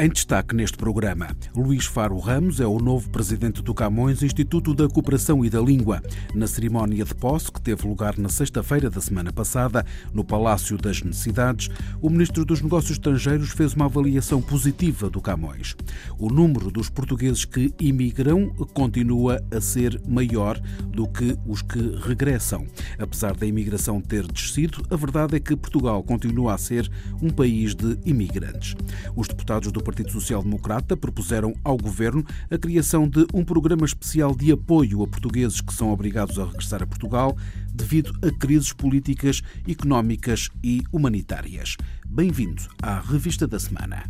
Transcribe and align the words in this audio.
Em 0.00 0.08
destaque 0.08 0.56
neste 0.56 0.78
programa, 0.78 1.28
Luís 1.54 1.84
Faro 1.84 2.18
Ramos 2.18 2.58
é 2.58 2.66
o 2.66 2.78
novo 2.78 3.10
presidente 3.10 3.60
do 3.60 3.74
Camões 3.74 4.22
Instituto 4.22 4.72
da 4.72 4.88
Cooperação 4.88 5.44
e 5.44 5.50
da 5.50 5.60
Língua. 5.60 6.00
Na 6.34 6.46
cerimónia 6.46 7.04
de 7.04 7.14
posse, 7.14 7.52
que 7.52 7.60
teve 7.60 7.86
lugar 7.86 8.16
na 8.16 8.30
sexta-feira 8.30 8.88
da 8.88 8.98
semana 8.98 9.30
passada, 9.30 9.84
no 10.14 10.24
Palácio 10.24 10.78
das 10.78 11.02
Necessidades, 11.02 11.68
o 12.00 12.08
ministro 12.08 12.46
dos 12.46 12.62
Negócios 12.62 12.92
Estrangeiros 12.92 13.50
fez 13.50 13.74
uma 13.74 13.84
avaliação 13.84 14.40
positiva 14.40 15.10
do 15.10 15.20
Camões. 15.20 15.76
O 16.18 16.30
número 16.30 16.70
dos 16.70 16.88
portugueses 16.88 17.44
que 17.44 17.70
imigram 17.78 18.48
continua 18.72 19.44
a 19.54 19.60
ser 19.60 20.00
maior 20.08 20.58
do 20.86 21.06
que 21.08 21.36
os 21.46 21.60
que 21.60 21.78
regressam. 22.02 22.66
Apesar 22.98 23.36
da 23.36 23.44
imigração 23.44 24.00
ter 24.00 24.26
descido, 24.26 24.82
a 24.88 24.96
verdade 24.96 25.36
é 25.36 25.40
que 25.40 25.54
Portugal 25.54 26.02
continua 26.02 26.54
a 26.54 26.58
ser 26.58 26.90
um 27.20 27.28
país 27.28 27.74
de 27.74 27.98
imigrantes. 28.06 28.74
Os 29.14 29.28
deputados 29.28 29.70
do 29.70 29.89
Partido 29.90 30.12
Social 30.12 30.40
Democrata 30.40 30.96
propuseram 30.96 31.52
ao 31.64 31.76
governo 31.76 32.24
a 32.48 32.56
criação 32.56 33.08
de 33.08 33.26
um 33.34 33.44
programa 33.44 33.84
especial 33.84 34.36
de 34.36 34.52
apoio 34.52 35.02
a 35.02 35.08
portugueses 35.08 35.60
que 35.60 35.74
são 35.74 35.90
obrigados 35.90 36.38
a 36.38 36.44
regressar 36.44 36.80
a 36.80 36.86
Portugal 36.86 37.36
devido 37.74 38.16
a 38.24 38.30
crises 38.38 38.72
políticas, 38.72 39.42
económicas 39.68 40.48
e 40.62 40.80
humanitárias. 40.92 41.76
Bem-vindo 42.06 42.62
à 42.80 43.00
Revista 43.00 43.48
da 43.48 43.58
Semana. 43.58 44.04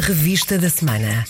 Revista 0.00 0.56
da 0.56 0.70
Semana. 0.70 1.24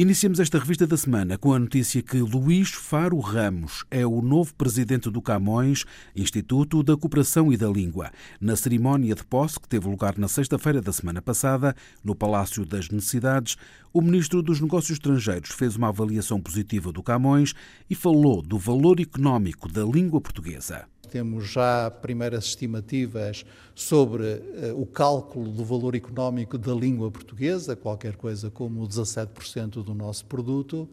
Iniciamos 0.00 0.38
esta 0.38 0.60
revista 0.60 0.86
da 0.86 0.96
semana 0.96 1.36
com 1.36 1.52
a 1.52 1.58
notícia 1.58 2.00
que 2.00 2.18
Luís 2.18 2.70
Faro 2.70 3.18
Ramos 3.18 3.84
é 3.90 4.06
o 4.06 4.22
novo 4.22 4.54
presidente 4.54 5.10
do 5.10 5.20
Camões, 5.20 5.84
Instituto 6.14 6.84
da 6.84 6.96
Cooperação 6.96 7.52
e 7.52 7.56
da 7.56 7.66
Língua. 7.66 8.12
Na 8.40 8.54
cerimónia 8.54 9.12
de 9.12 9.24
posse, 9.24 9.58
que 9.58 9.68
teve 9.68 9.88
lugar 9.88 10.16
na 10.16 10.28
sexta-feira 10.28 10.80
da 10.80 10.92
semana 10.92 11.20
passada, 11.20 11.74
no 12.04 12.14
Palácio 12.14 12.64
das 12.64 12.88
Necessidades, 12.90 13.56
o 13.92 14.00
ministro 14.00 14.40
dos 14.40 14.60
Negócios 14.60 14.98
Estrangeiros 14.98 15.50
fez 15.50 15.74
uma 15.74 15.88
avaliação 15.88 16.40
positiva 16.40 16.92
do 16.92 17.02
Camões 17.02 17.52
e 17.90 17.96
falou 17.96 18.40
do 18.40 18.56
valor 18.56 19.00
económico 19.00 19.68
da 19.68 19.82
língua 19.82 20.20
portuguesa. 20.20 20.86
Temos 21.08 21.50
já 21.50 21.90
primeiras 21.90 22.44
estimativas 22.44 23.44
sobre 23.74 24.24
uh, 24.24 24.80
o 24.80 24.84
cálculo 24.84 25.50
do 25.50 25.64
valor 25.64 25.94
económico 25.94 26.58
da 26.58 26.74
língua 26.74 27.10
portuguesa, 27.10 27.76
qualquer 27.76 28.16
coisa 28.16 28.50
como 28.50 28.86
17% 28.86 29.82
do 29.82 29.94
nosso 29.94 30.26
produto, 30.26 30.88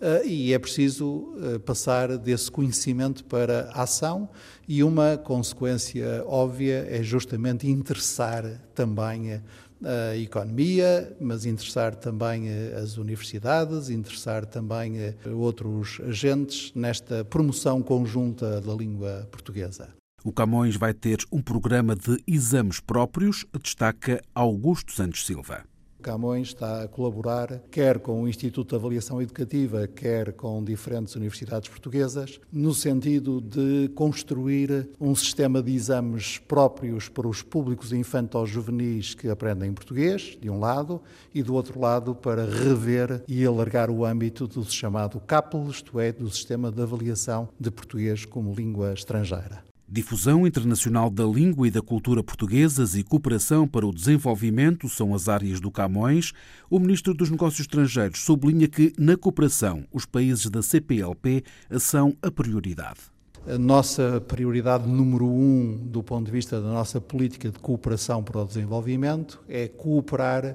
uh, 0.00 0.26
e 0.26 0.52
é 0.52 0.58
preciso 0.58 1.06
uh, 1.06 1.60
passar 1.60 2.16
desse 2.16 2.50
conhecimento 2.50 3.24
para 3.24 3.70
a 3.72 3.82
ação, 3.82 4.28
e 4.66 4.82
uma 4.82 5.16
consequência 5.16 6.22
óbvia 6.26 6.86
é 6.88 7.02
justamente 7.02 7.68
interessar 7.68 8.44
também 8.74 9.40
a 9.82 10.16
economia, 10.16 11.16
mas 11.20 11.46
interessar 11.46 11.94
também 11.94 12.48
as 12.74 12.96
universidades, 12.96 13.90
interessar 13.90 14.44
também 14.44 15.14
outros 15.36 16.00
agentes 16.06 16.72
nesta 16.74 17.24
promoção 17.24 17.82
conjunta 17.82 18.60
da 18.60 18.74
língua 18.74 19.28
portuguesa. 19.30 19.88
O 20.24 20.32
Camões 20.32 20.76
vai 20.76 20.92
ter 20.92 21.18
um 21.30 21.40
programa 21.40 21.94
de 21.94 22.22
exames 22.26 22.80
próprios, 22.80 23.46
destaca 23.62 24.20
Augusto 24.34 24.92
Santos 24.92 25.24
Silva. 25.24 25.62
Camões 26.02 26.48
está 26.48 26.82
a 26.82 26.88
colaborar 26.88 27.60
quer 27.70 27.98
com 27.98 28.22
o 28.22 28.28
Instituto 28.28 28.70
de 28.70 28.76
Avaliação 28.76 29.20
Educativa, 29.20 29.86
quer 29.86 30.32
com 30.32 30.62
diferentes 30.62 31.14
universidades 31.14 31.68
portuguesas, 31.68 32.40
no 32.52 32.72
sentido 32.72 33.40
de 33.40 33.88
construir 33.94 34.88
um 35.00 35.14
sistema 35.14 35.62
de 35.62 35.74
exames 35.74 36.38
próprios 36.38 37.08
para 37.08 37.26
os 37.26 37.42
públicos 37.42 37.92
infantos-juvenis 37.92 39.14
que 39.14 39.28
aprendem 39.28 39.72
português, 39.72 40.38
de 40.40 40.48
um 40.48 40.58
lado, 40.58 41.00
e 41.34 41.42
do 41.42 41.54
outro 41.54 41.80
lado 41.80 42.14
para 42.14 42.44
rever 42.44 43.22
e 43.26 43.44
alargar 43.44 43.90
o 43.90 44.04
âmbito 44.04 44.46
do 44.46 44.64
chamado 44.64 45.20
CAPEL, 45.20 45.68
isto 45.70 45.98
é, 46.00 46.12
do 46.12 46.30
Sistema 46.30 46.70
de 46.70 46.80
Avaliação 46.80 47.48
de 47.58 47.70
Português 47.70 48.24
como 48.24 48.54
Língua 48.54 48.92
Estrangeira. 48.92 49.67
Difusão 49.90 50.46
internacional 50.46 51.08
da 51.08 51.24
língua 51.24 51.66
e 51.66 51.70
da 51.70 51.80
cultura 51.80 52.22
portuguesas 52.22 52.94
e 52.94 53.02
cooperação 53.02 53.66
para 53.66 53.86
o 53.86 53.94
desenvolvimento 53.94 54.86
são 54.86 55.14
as 55.14 55.30
áreas 55.30 55.60
do 55.60 55.70
Camões. 55.70 56.34
O 56.68 56.78
ministro 56.78 57.14
dos 57.14 57.30
Negócios 57.30 57.60
Estrangeiros 57.60 58.20
sublinha 58.20 58.68
que, 58.68 58.92
na 58.98 59.16
cooperação, 59.16 59.86
os 59.90 60.04
países 60.04 60.50
da 60.50 60.60
CPLP 60.60 61.42
são 61.78 62.14
a 62.20 62.30
prioridade. 62.30 63.00
A 63.46 63.56
nossa 63.56 64.20
prioridade 64.20 64.86
número 64.86 65.24
um, 65.24 65.78
do 65.86 66.02
ponto 66.02 66.26
de 66.26 66.32
vista 66.32 66.60
da 66.60 66.68
nossa 66.68 67.00
política 67.00 67.50
de 67.50 67.58
cooperação 67.58 68.22
para 68.22 68.42
o 68.42 68.44
desenvolvimento, 68.44 69.40
é 69.48 69.68
cooperar 69.68 70.54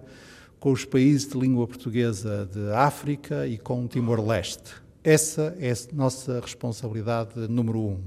com 0.59 0.71
os 0.71 0.85
países 0.85 1.27
de 1.27 1.39
língua 1.39 1.67
portuguesa 1.67 2.47
de 2.53 2.71
África 2.71 3.47
e 3.47 3.57
com 3.57 3.87
Timor-Leste. 3.87 4.83
Essa 5.03 5.55
é 5.59 5.71
a 5.71 5.75
nossa 5.95 6.39
responsabilidade 6.39 7.47
número 7.49 7.79
um. 7.79 7.99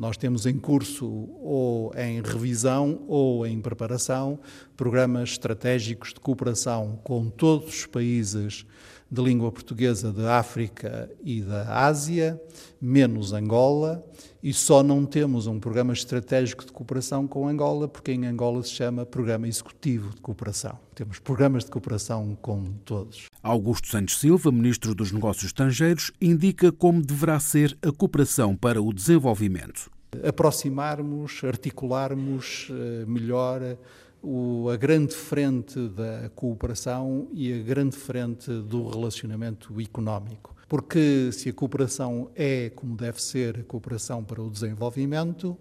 Nós 0.00 0.16
temos 0.16 0.46
em 0.46 0.58
curso, 0.58 1.06
ou 1.42 1.92
em 1.94 2.22
revisão, 2.22 3.02
ou 3.06 3.46
em 3.46 3.60
preparação, 3.60 4.38
programas 4.74 5.32
estratégicos 5.32 6.14
de 6.14 6.20
cooperação 6.20 6.98
com 7.04 7.28
todos 7.28 7.80
os 7.80 7.84
países 7.84 8.64
de 9.10 9.20
língua 9.20 9.50
portuguesa 9.50 10.12
da 10.12 10.38
África 10.38 11.10
e 11.24 11.42
da 11.42 11.84
Ásia, 11.84 12.40
menos 12.80 13.32
Angola, 13.32 14.04
e 14.42 14.54
só 14.54 14.82
não 14.82 15.04
temos 15.04 15.46
um 15.46 15.58
programa 15.58 15.92
estratégico 15.92 16.64
de 16.64 16.70
cooperação 16.70 17.26
com 17.26 17.48
Angola, 17.48 17.88
porque 17.88 18.12
em 18.12 18.24
Angola 18.24 18.62
se 18.62 18.70
chama 18.70 19.04
Programa 19.04 19.48
Executivo 19.48 20.14
de 20.14 20.20
Cooperação. 20.20 20.78
Temos 20.94 21.18
programas 21.18 21.64
de 21.64 21.70
cooperação 21.70 22.38
com 22.40 22.64
todos. 22.84 23.26
Augusto 23.42 23.88
Santos 23.88 24.18
Silva, 24.18 24.52
Ministro 24.52 24.94
dos 24.94 25.10
Negócios 25.10 25.46
Estrangeiros, 25.46 26.12
indica 26.20 26.70
como 26.70 27.02
deverá 27.02 27.40
ser 27.40 27.76
a 27.82 27.90
cooperação 27.90 28.54
para 28.54 28.80
o 28.80 28.92
desenvolvimento. 28.92 29.90
Aproximarmos, 30.26 31.42
articularmos 31.44 32.68
eh, 32.70 33.04
melhor 33.06 33.76
o, 34.22 34.68
a 34.70 34.76
grande 34.76 35.14
frente 35.14 35.88
da 35.88 36.30
cooperação 36.34 37.28
e 37.32 37.52
a 37.52 37.62
grande 37.62 37.96
frente 37.96 38.50
do 38.50 38.88
relacionamento 38.88 39.80
económico. 39.80 40.54
Porque 40.68 41.30
se 41.32 41.48
a 41.48 41.52
cooperação 41.52 42.30
é, 42.36 42.70
como 42.70 42.96
deve 42.96 43.20
ser, 43.20 43.58
a 43.58 43.64
cooperação 43.64 44.22
para 44.22 44.40
o 44.40 44.48
desenvolvimento, 44.48 45.58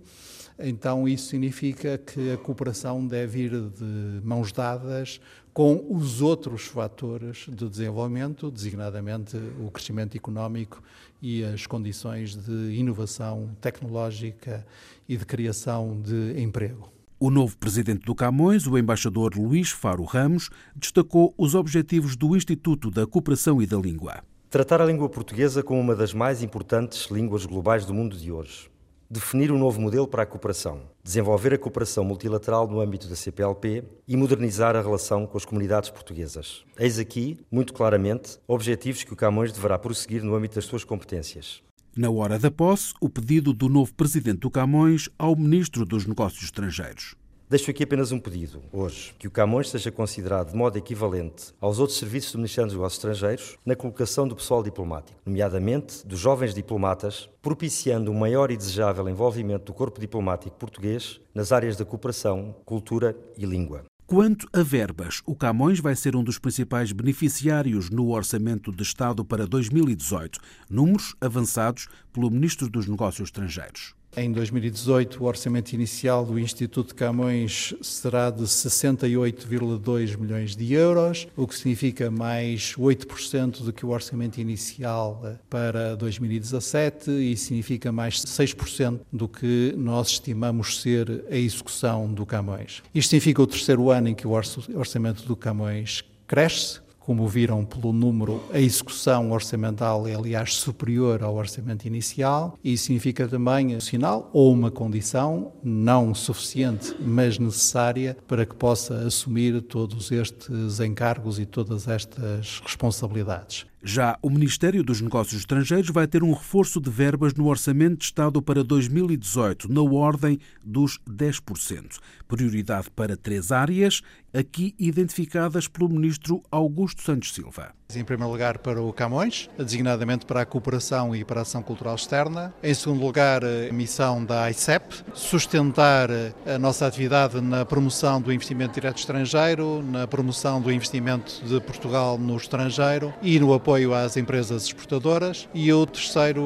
então 0.59 1.07
isso 1.07 1.29
significa 1.29 1.97
que 1.97 2.31
a 2.31 2.37
cooperação 2.37 3.07
deve 3.07 3.45
ir 3.45 3.51
de 3.51 4.21
mãos 4.23 4.51
dadas 4.51 5.19
com 5.53 5.87
os 5.89 6.21
outros 6.21 6.65
fatores 6.65 7.47
de 7.49 7.67
desenvolvimento, 7.67 8.51
designadamente 8.51 9.35
o 9.59 9.71
crescimento 9.71 10.15
económico 10.15 10.83
e 11.21 11.43
as 11.43 11.65
condições 11.65 12.35
de 12.35 12.75
inovação 12.75 13.49
tecnológica 13.59 14.65
e 15.07 15.17
de 15.17 15.25
criação 15.25 15.99
de 16.01 16.39
emprego. 16.39 16.98
O 17.21 17.29
novo 17.29 17.57
presidente 17.57 18.05
do 18.05 18.15
Camões, 18.15 18.65
o 18.65 18.77
embaixador 18.77 19.35
Luís 19.35 19.71
Faro 19.71 20.05
Ramos, 20.05 20.49
destacou 20.73 21.33
os 21.37 21.53
objetivos 21.53 22.15
do 22.15 22.33
Instituto 22.33 22.89
da 22.89 23.05
Cooperação 23.05 23.61
e 23.61 23.67
da 23.67 23.75
Língua. 23.75 24.23
Tratar 24.49 24.81
a 24.81 24.85
língua 24.85 25.09
portuguesa 25.09 25.61
como 25.61 25.81
uma 25.81 25.93
das 25.93 26.13
mais 26.13 26.41
importantes 26.41 27.11
línguas 27.11 27.45
globais 27.45 27.83
do 27.83 27.93
mundo 27.93 28.15
de 28.15 28.31
hoje. 28.31 28.71
Definir 29.09 29.51
um 29.51 29.57
novo 29.57 29.81
modelo 29.81 30.07
para 30.07 30.23
a 30.23 30.25
cooperação. 30.25 30.83
Desenvolver 31.03 31.53
a 31.53 31.57
cooperação 31.57 32.05
multilateral 32.05 32.69
no 32.69 32.79
âmbito 32.79 33.09
da 33.09 33.17
CPLP 33.17 33.83
e 34.07 34.15
modernizar 34.15 34.77
a 34.77 34.81
relação 34.81 35.27
com 35.27 35.37
as 35.37 35.43
comunidades 35.43 35.89
portuguesas. 35.89 36.63
Eis 36.79 36.97
aqui, 36.97 37.37
muito 37.51 37.73
claramente, 37.73 38.39
objetivos 38.47 39.03
que 39.03 39.11
o 39.11 39.17
Camões 39.17 39.51
deverá 39.51 39.77
prosseguir 39.77 40.23
no 40.23 40.35
âmbito 40.35 40.55
das 40.55 40.63
suas 40.63 40.85
competências. 40.85 41.61
Na 41.99 42.09
hora 42.09 42.39
da 42.39 42.49
posse, 42.49 42.93
o 43.01 43.09
pedido 43.09 43.51
do 43.51 43.67
novo 43.67 43.93
presidente 43.93 44.39
do 44.39 44.49
Camões 44.49 45.09
ao 45.19 45.35
ministro 45.35 45.85
dos 45.85 46.05
Negócios 46.05 46.45
Estrangeiros. 46.45 47.13
Deixo 47.49 47.69
aqui 47.69 47.83
apenas 47.83 48.13
um 48.13 48.19
pedido, 48.21 48.61
hoje, 48.71 49.13
que 49.19 49.27
o 49.27 49.31
Camões 49.31 49.69
seja 49.69 49.91
considerado 49.91 50.51
de 50.51 50.55
modo 50.55 50.77
equivalente 50.77 51.53
aos 51.59 51.77
outros 51.77 51.99
serviços 51.99 52.31
do 52.31 52.37
Ministério 52.37 52.67
dos 52.67 52.77
Negócios 52.77 52.99
Estrangeiros 52.99 53.57
na 53.65 53.75
colocação 53.75 54.25
do 54.25 54.33
pessoal 54.33 54.63
diplomático, 54.63 55.19
nomeadamente 55.25 56.07
dos 56.07 56.19
jovens 56.19 56.53
diplomatas, 56.53 57.29
propiciando 57.41 58.11
um 58.11 58.17
maior 58.17 58.49
e 58.49 58.55
desejável 58.55 59.09
envolvimento 59.09 59.65
do 59.65 59.73
corpo 59.73 59.99
diplomático 59.99 60.55
português 60.55 61.19
nas 61.35 61.51
áreas 61.51 61.75
da 61.75 61.83
cooperação, 61.83 62.55
cultura 62.63 63.13
e 63.37 63.45
língua. 63.45 63.88
Quanto 64.09 64.49
a 64.51 64.63
verbas, 64.63 65.21
o 65.23 65.35
Camões 65.35 65.79
vai 65.79 65.95
ser 65.95 66.15
um 66.15 66.23
dos 66.23 66.39
principais 66.39 66.91
beneficiários 66.91 67.91
no 67.91 68.09
Orçamento 68.09 68.71
de 68.71 68.81
Estado 68.81 69.23
para 69.23 69.45
2018, 69.45 70.39
números 70.67 71.15
avançados 71.21 71.87
pelo 72.11 72.31
Ministro 72.31 72.67
dos 72.67 72.87
Negócios 72.87 73.27
Estrangeiros. 73.27 73.98
Em 74.17 74.31
2018, 74.31 75.23
o 75.23 75.27
orçamento 75.27 75.71
inicial 75.73 76.25
do 76.25 76.39
Instituto 76.39 76.95
Camões 76.95 77.75
será 77.79 78.31
de 78.31 78.41
68,2 78.43 80.17
milhões 80.17 80.55
de 80.55 80.73
euros, 80.73 81.27
o 81.37 81.47
que 81.47 81.55
significa 81.55 82.09
mais 82.09 82.73
8% 82.73 83.61
do 83.61 83.71
que 83.71 83.85
o 83.85 83.89
orçamento 83.89 84.39
inicial 84.39 85.37
para 85.47 85.95
2017 85.95 87.11
e 87.11 87.37
significa 87.37 87.91
mais 87.91 88.15
6% 88.25 88.99
do 89.13 89.27
que 89.27 89.75
nós 89.77 90.09
estimamos 90.09 90.81
ser 90.81 91.23
a 91.29 91.35
execução 91.35 92.11
do 92.11 92.25
Camões. 92.25 92.81
Isto 92.93 93.11
significa 93.11 93.43
o 93.43 93.47
terceiro 93.47 93.91
ano 93.91 94.09
em 94.09 94.15
que 94.15 94.25
o 94.25 94.31
orçamento 94.31 95.23
do 95.23 95.35
Camões 95.35 96.03
cresce, 96.25 96.79
como 97.09 97.27
viram 97.27 97.65
pelo 97.65 97.91
número, 97.91 98.39
a 98.53 98.59
execução 98.59 99.31
orçamental 99.31 100.07
é, 100.07 100.13
aliás, 100.13 100.53
superior 100.53 101.23
ao 101.23 101.33
orçamento 101.33 101.87
inicial 101.87 102.55
e 102.63 102.77
significa 102.77 103.27
também 103.27 103.75
um 103.75 103.79
sinal 103.79 104.29
ou 104.31 104.53
uma 104.53 104.69
condição 104.69 105.51
não 105.63 106.13
suficiente, 106.13 106.95
mas 106.99 107.39
necessária 107.39 108.15
para 108.27 108.45
que 108.45 108.53
possa 108.53 108.93
assumir 108.93 109.59
todos 109.63 110.11
estes 110.11 110.79
encargos 110.79 111.39
e 111.39 111.47
todas 111.47 111.87
estas 111.87 112.61
responsabilidades. 112.63 113.65
Já 113.81 114.19
o 114.21 114.29
Ministério 114.29 114.83
dos 114.83 114.99
Negócios 114.99 115.39
Estrangeiros 115.39 115.89
vai 115.89 116.05
ter 116.05 116.21
um 116.21 116.33
reforço 116.33 116.81
de 116.81 116.89
verbas 116.89 117.33
no 117.33 117.47
Orçamento 117.47 117.99
de 117.99 118.05
Estado 118.05 118.41
para 118.41 118.61
2018, 118.61 119.71
na 119.71 119.81
ordem 119.81 120.37
dos 120.65 120.99
10%. 121.09 121.97
Prioridade 122.27 122.91
para 122.91 123.15
três 123.15 123.53
áreas, 123.53 124.01
aqui 124.33 124.75
identificadas 124.77 125.67
pelo 125.67 125.87
Ministro 125.87 126.43
Augusto 126.51 127.01
Santos 127.01 127.33
Silva. 127.33 127.78
Em 127.95 128.03
primeiro 128.03 128.31
lugar, 128.31 128.59
para 128.59 128.79
o 128.79 128.93
Camões, 128.93 129.49
designadamente 129.57 130.23
para 130.23 130.41
a 130.41 130.45
cooperação 130.45 131.15
e 131.15 131.25
para 131.25 131.39
a 131.39 131.41
ação 131.41 131.63
cultural 131.63 131.95
externa. 131.95 132.53
Em 132.61 132.71
segundo 132.71 133.03
lugar, 133.03 133.41
a 133.43 133.73
missão 133.73 134.23
da 134.23 134.47
ICEP, 134.51 135.03
sustentar 135.11 136.07
a 136.45 136.59
nossa 136.59 136.85
atividade 136.85 137.41
na 137.41 137.65
promoção 137.65 138.21
do 138.21 138.31
investimento 138.31 138.75
direto 138.75 138.99
estrangeiro, 138.99 139.81
na 139.81 140.05
promoção 140.05 140.61
do 140.61 140.71
investimento 140.71 141.41
de 141.43 141.59
Portugal 141.61 142.15
no 142.19 142.37
estrangeiro 142.37 143.11
e 143.23 143.39
no 143.39 143.55
apoio 143.55 143.91
às 143.95 144.15
empresas 144.17 144.65
exportadoras. 144.65 145.49
E 145.51 145.73
o 145.73 145.83
terceiro 145.87 146.43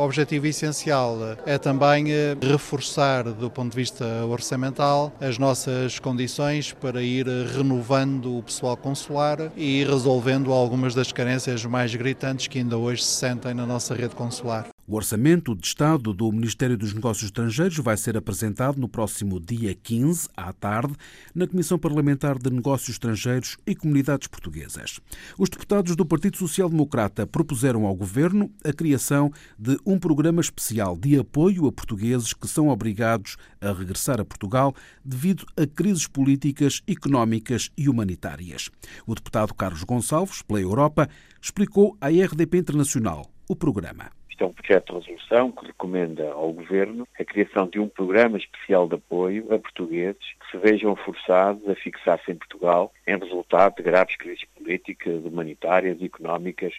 objetivo 0.00 0.48
essencial 0.48 1.16
é 1.46 1.56
também 1.56 2.06
reforçar, 2.42 3.22
do 3.22 3.48
ponto 3.48 3.70
de 3.70 3.76
vista 3.76 4.04
orçamental, 4.24 5.12
as 5.20 5.38
nossas 5.38 6.00
condições 6.00 6.72
para 6.72 7.00
ir 7.00 7.28
renovando 7.54 8.38
o 8.38 8.42
pessoal 8.42 8.76
consular 8.76 9.52
e 9.56 9.84
resolvendo 9.84 10.52
algumas 10.52 10.79
algumas 10.80 10.94
das 10.94 11.12
carências 11.12 11.62
mais 11.66 11.94
gritantes 11.94 12.46
que 12.46 12.58
ainda 12.58 12.78
hoje 12.78 13.02
se 13.02 13.12
sentem 13.12 13.52
na 13.52 13.66
nossa 13.66 13.94
rede 13.94 14.14
consular. 14.14 14.66
O 14.90 14.96
Orçamento 14.96 15.54
de 15.54 15.64
Estado 15.64 16.12
do 16.12 16.32
Ministério 16.32 16.76
dos 16.76 16.92
Negócios 16.92 17.26
Estrangeiros 17.26 17.76
vai 17.78 17.96
ser 17.96 18.16
apresentado 18.16 18.80
no 18.80 18.88
próximo 18.88 19.38
dia 19.38 19.72
15, 19.72 20.28
à 20.36 20.52
tarde, 20.52 20.94
na 21.32 21.46
Comissão 21.46 21.78
Parlamentar 21.78 22.36
de 22.36 22.50
Negócios 22.50 22.96
Estrangeiros 22.96 23.56
e 23.64 23.76
Comunidades 23.76 24.26
Portuguesas. 24.26 24.98
Os 25.38 25.48
deputados 25.48 25.94
do 25.94 26.04
Partido 26.04 26.38
Social 26.38 26.68
Democrata 26.68 27.24
propuseram 27.24 27.86
ao 27.86 27.94
Governo 27.94 28.50
a 28.64 28.72
criação 28.72 29.30
de 29.56 29.78
um 29.86 29.96
programa 29.96 30.40
especial 30.40 30.96
de 30.96 31.16
apoio 31.16 31.68
a 31.68 31.72
portugueses 31.72 32.34
que 32.34 32.48
são 32.48 32.66
obrigados 32.66 33.36
a 33.60 33.72
regressar 33.72 34.20
a 34.20 34.24
Portugal 34.24 34.74
devido 35.04 35.46
a 35.56 35.68
crises 35.68 36.08
políticas, 36.08 36.82
económicas 36.88 37.70
e 37.78 37.88
humanitárias. 37.88 38.68
O 39.06 39.14
deputado 39.14 39.54
Carlos 39.54 39.84
Gonçalves, 39.84 40.42
pela 40.42 40.60
Europa, 40.60 41.08
explicou 41.40 41.96
à 42.00 42.08
RDP 42.08 42.58
Internacional 42.58 43.30
o 43.48 43.54
programa 43.54 44.10
é 44.42 44.46
um 44.46 44.52
projeto 44.52 45.00
de 45.00 45.10
resolução 45.10 45.52
que 45.52 45.66
recomenda 45.66 46.30
ao 46.32 46.52
Governo 46.52 47.06
a 47.18 47.24
criação 47.24 47.66
de 47.66 47.78
um 47.78 47.88
programa 47.88 48.38
especial 48.38 48.88
de 48.88 48.94
apoio 48.94 49.52
a 49.52 49.58
portugueses 49.58 50.22
que 50.40 50.50
se 50.50 50.56
vejam 50.56 50.96
forçados 50.96 51.68
a 51.68 51.74
fixar-se 51.74 52.32
em 52.32 52.36
Portugal 52.36 52.92
em 53.06 53.18
resultado 53.18 53.76
de 53.76 53.82
graves 53.82 54.16
crises 54.16 54.44
políticas, 54.56 55.24
humanitárias 55.24 56.00
e 56.00 56.06
económicas 56.06 56.74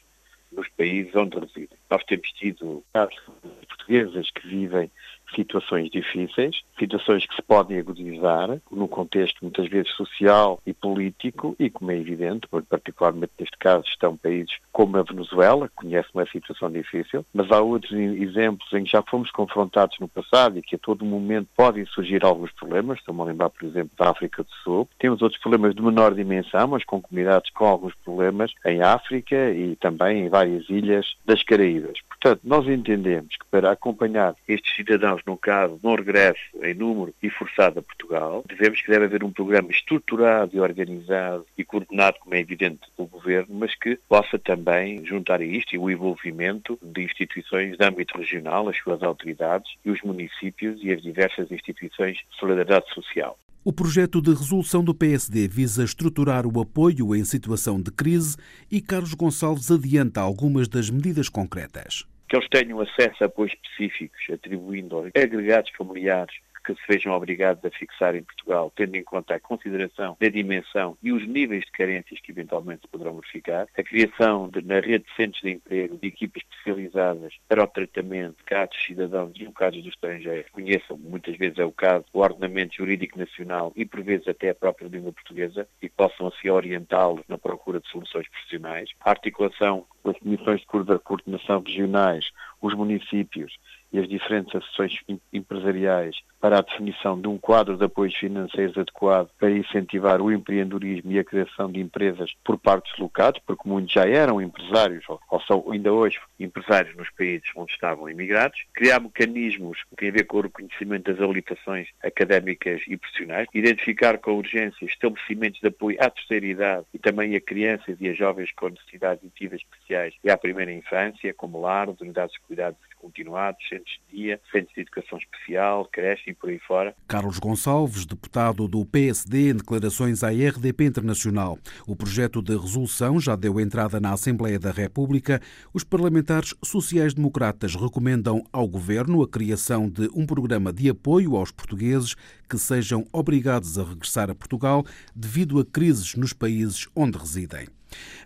nos 0.51 0.67
países 0.69 1.15
onde 1.15 1.39
residem. 1.39 1.77
Nós 1.89 2.03
temos 2.03 2.29
tido 2.31 2.83
casos 2.93 3.19
portuguesas 3.67 4.29
que 4.31 4.47
vivem 4.47 4.91
situações 5.35 5.89
difíceis, 5.89 6.61
situações 6.77 7.25
que 7.25 7.35
se 7.35 7.41
podem 7.41 7.79
agudizar 7.79 8.59
no 8.71 8.87
contexto 8.87 9.39
muitas 9.41 9.67
vezes 9.67 9.91
social 9.91 10.59
e 10.65 10.73
político 10.73 11.55
e, 11.59 11.69
como 11.69 11.91
é 11.91 11.97
evidente, 11.97 12.47
particularmente 12.69 13.33
neste 13.39 13.57
caso 13.57 13.85
estão 13.87 14.15
países 14.17 14.57
como 14.71 14.97
a 14.97 15.03
Venezuela, 15.03 15.67
que 15.67 15.75
conhece 15.75 16.09
uma 16.13 16.25
situação 16.25 16.71
difícil, 16.71 17.25
mas 17.33 17.51
há 17.51 17.59
outros 17.59 17.91
exemplos 17.91 18.71
em 18.73 18.83
que 18.83 18.91
já 18.91 19.01
fomos 19.01 19.31
confrontados 19.31 19.97
no 19.99 20.07
passado 20.07 20.57
e 20.57 20.61
que 20.61 20.75
a 20.75 20.79
todo 20.79 21.05
momento 21.05 21.47
podem 21.55 21.85
surgir 21.85 22.23
alguns 22.23 22.51
problemas, 22.51 22.99
estou-me 22.99 23.21
a 23.21 23.25
lembrar, 23.25 23.49
por 23.49 23.65
exemplo, 23.65 23.91
da 23.97 24.09
África 24.09 24.43
do 24.43 24.51
Sul. 24.63 24.87
Temos 24.99 25.21
outros 25.21 25.41
problemas 25.41 25.75
de 25.75 25.81
menor 25.81 26.13
dimensão, 26.13 26.67
mas 26.67 26.83
com 26.83 27.01
comunidades 27.01 27.51
com 27.51 27.65
alguns 27.65 27.93
problemas 27.95 28.51
em 28.65 28.81
África 28.81 29.51
e 29.51 29.75
também 29.75 30.25
em 30.25 30.29
várias 30.29 30.69
ilhas 30.69 31.15
das 31.25 31.43
Caraíbas. 31.43 31.99
Portanto, 32.09 32.41
nós 32.43 32.67
entendemos 32.67 33.35
que 33.35 33.45
para 33.49 33.71
acompanhar 33.71 34.35
estes 34.47 34.75
cidadãos, 34.75 35.20
no 35.25 35.37
caso, 35.37 35.79
no 35.83 35.95
regresso 35.95 36.41
em 36.61 36.73
número 36.73 37.13
e 37.21 37.29
forçado 37.29 37.79
a 37.79 37.81
Portugal, 37.81 38.43
devemos 38.47 38.81
que 38.81 38.91
deve 38.91 39.05
haver 39.05 39.23
um 39.23 39.31
programa 39.31 39.71
estruturado 39.71 40.55
e 40.55 40.59
organizado 40.59 41.45
e 41.57 41.63
coordenado, 41.63 42.17
como 42.19 42.35
é 42.35 42.39
evidente, 42.39 42.81
pelo 42.95 43.07
Governo, 43.07 43.55
mas 43.55 43.75
que 43.75 43.99
possa 44.07 44.37
também 44.37 45.05
juntar 45.05 45.41
a 45.41 45.45
isto 45.45 45.75
e 45.75 45.77
o 45.77 45.89
envolvimento 45.89 46.77
de 46.81 47.03
instituições 47.03 47.77
de 47.77 47.85
âmbito 47.85 48.17
regional, 48.17 48.69
as 48.69 48.77
suas 48.77 49.01
autoridades 49.03 49.71
e 49.85 49.91
os 49.91 50.01
municípios 50.01 50.79
e 50.83 50.91
as 50.91 51.01
diversas 51.01 51.51
instituições 51.51 52.17
de 52.17 52.39
solidariedade 52.39 52.91
social. 52.93 53.37
O 53.63 53.71
projeto 53.71 54.19
de 54.21 54.31
resolução 54.31 54.83
do 54.83 54.93
PSD 54.93 55.47
visa 55.47 55.83
estruturar 55.83 56.47
o 56.47 56.59
apoio 56.59 57.15
em 57.15 57.23
situação 57.23 57.79
de 57.79 57.91
crise 57.91 58.35
e 58.71 58.81
Carlos 58.81 59.13
Gonçalves 59.13 59.69
adianta 59.69 60.19
algumas 60.19 60.67
das 60.67 60.89
medidas 60.89 61.29
concretas 61.29 62.05
que 62.31 62.37
eles 62.37 62.47
tenham 62.47 62.79
acesso 62.79 63.25
a 63.25 63.27
apoios 63.27 63.51
específicos, 63.51 64.21
atribuindo 64.33 64.99
agregados 64.99 65.69
familiares 65.71 66.33
que 66.63 66.73
se 66.73 66.81
vejam 66.87 67.13
obrigados 67.13 67.63
a 67.65 67.69
fixar 67.69 68.15
em 68.15 68.23
Portugal, 68.23 68.71
tendo 68.75 68.95
em 68.95 69.03
conta 69.03 69.35
a 69.35 69.39
consideração 69.39 70.17
da 70.19 70.29
dimensão 70.29 70.97
e 71.01 71.11
os 71.11 71.27
níveis 71.27 71.65
de 71.65 71.71
carências 71.71 72.19
que 72.19 72.31
eventualmente 72.31 72.81
se 72.81 72.87
poderão 72.87 73.15
verificar, 73.15 73.67
a 73.77 73.83
criação 73.83 74.49
de, 74.49 74.61
na 74.61 74.75
rede 74.75 75.05
de 75.05 75.15
centros 75.15 75.41
de 75.41 75.51
emprego 75.51 75.97
de 75.97 76.07
equipas 76.07 76.43
especializadas 76.43 77.33
para 77.47 77.63
o 77.63 77.67
tratamento 77.67 78.37
de 78.37 78.43
casos 78.43 78.83
cidadãos 78.85 79.33
e 79.35 79.51
casos 79.51 79.83
do 79.83 79.89
estrangeiro, 79.89 80.45
conheçam, 80.51 80.97
muitas 80.97 81.37
vezes 81.37 81.59
é 81.59 81.65
o 81.65 81.71
caso, 81.71 82.05
o 82.13 82.19
ordenamento 82.19 82.75
jurídico 82.75 83.19
nacional 83.19 83.71
e 83.75 83.85
por 83.85 84.01
vezes 84.01 84.27
até 84.27 84.49
a 84.49 84.55
própria 84.55 84.87
língua 84.87 85.13
portuguesa 85.13 85.67
e 85.81 85.89
possam 85.89 86.27
assim 86.27 86.49
orientá-los 86.49 87.21
na 87.27 87.37
procura 87.37 87.79
de 87.79 87.87
soluções 87.89 88.27
profissionais, 88.27 88.89
a 88.99 89.09
articulação 89.09 89.85
das 90.03 90.17
comissões 90.17 90.61
de 90.61 90.67
coordenação 91.03 91.61
regionais, 91.61 92.31
os 92.61 92.73
municípios 92.73 93.57
e 93.91 93.99
as 93.99 94.07
diferentes 94.07 94.55
associações 94.55 94.99
empresariais 95.31 96.15
para 96.41 96.57
a 96.57 96.61
definição 96.61 97.21
de 97.21 97.27
um 97.27 97.37
quadro 97.37 97.77
de 97.77 97.85
apoios 97.85 98.15
financeiros 98.15 98.75
adequado 98.75 99.29
para 99.39 99.51
incentivar 99.51 100.19
o 100.19 100.31
empreendedorismo 100.31 101.11
e 101.11 101.19
a 101.19 101.23
criação 101.23 101.71
de 101.71 101.79
empresas 101.79 102.33
por 102.43 102.57
partes 102.57 102.97
locais, 102.97 103.35
porque 103.45 103.69
muitos 103.69 103.93
já 103.93 104.09
eram 104.09 104.41
empresários 104.41 105.05
ou 105.07 105.41
são 105.41 105.71
ainda 105.71 105.93
hoje 105.93 106.19
empresários 106.39 106.95
nos 106.95 107.09
países 107.11 107.47
onde 107.55 107.71
estavam 107.71 108.09
imigrados, 108.09 108.59
criar 108.73 108.99
mecanismos 108.99 109.83
que 109.83 109.95
têm 109.95 110.09
a 110.09 110.13
ver 110.13 110.23
com 110.25 110.37
o 110.37 110.41
reconhecimento 110.41 111.11
das 111.11 111.21
habilitações 111.21 111.87
académicas 112.03 112.81
e 112.87 112.97
profissionais, 112.97 113.47
identificar 113.53 114.17
com 114.17 114.33
urgência 114.33 114.85
estabelecimentos 114.85 115.61
de 115.61 115.67
apoio 115.67 115.97
à 116.01 116.09
terceira 116.09 116.45
idade 116.45 116.85
e 116.93 116.97
também 116.97 117.35
a 117.35 117.41
crianças 117.41 117.97
e 117.99 118.09
a 118.09 118.13
jovens 118.13 118.51
com 118.53 118.69
necessidades 118.69 119.23
educativas 119.23 119.61
especiais 119.61 120.15
e 120.23 120.31
à 120.31 120.37
primeira 120.37 120.71
infância, 120.71 121.33
como 121.35 121.61
lar, 121.61 121.87
unidades 121.89 122.33
de 122.33 122.39
cuidados 122.41 122.79
continuados, 122.97 123.67
centros 123.67 123.99
de 124.07 124.15
dia, 124.15 124.39
centros 124.51 124.73
de 124.75 124.81
educação 124.81 125.17
especial, 125.17 125.85
creche 125.91 126.30
e 126.31 126.35
por 126.35 126.49
aí 126.49 126.59
fora. 126.59 126.95
Carlos 127.07 127.37
Gonçalves, 127.37 128.05
deputado 128.05 128.67
do 128.67 128.85
PSD, 128.85 129.51
em 129.51 129.55
declarações 129.55 130.23
à 130.23 130.29
RDP 130.29 130.85
Internacional. 130.85 131.59
O 131.85 131.95
projeto 131.95 132.41
de 132.41 132.57
resolução 132.57 133.19
já 133.19 133.35
deu 133.35 133.59
entrada 133.59 133.99
na 133.99 134.13
Assembleia 134.13 134.59
da 134.59 134.71
República. 134.71 135.41
Os 135.73 135.83
parlamentares 135.83 136.55
sociais-democratas 136.63 137.75
recomendam 137.75 138.43
ao 138.51 138.67
Governo 138.67 139.21
a 139.21 139.27
criação 139.27 139.89
de 139.89 140.09
um 140.15 140.25
programa 140.25 140.73
de 140.73 140.89
apoio 140.89 141.35
aos 141.35 141.51
portugueses 141.51 142.15
que 142.49 142.57
sejam 142.57 143.05
obrigados 143.11 143.77
a 143.77 143.83
regressar 143.83 144.29
a 144.29 144.35
Portugal 144.35 144.85
devido 145.15 145.59
a 145.59 145.65
crises 145.65 146.15
nos 146.15 146.33
países 146.33 146.87
onde 146.95 147.17
residem. 147.17 147.67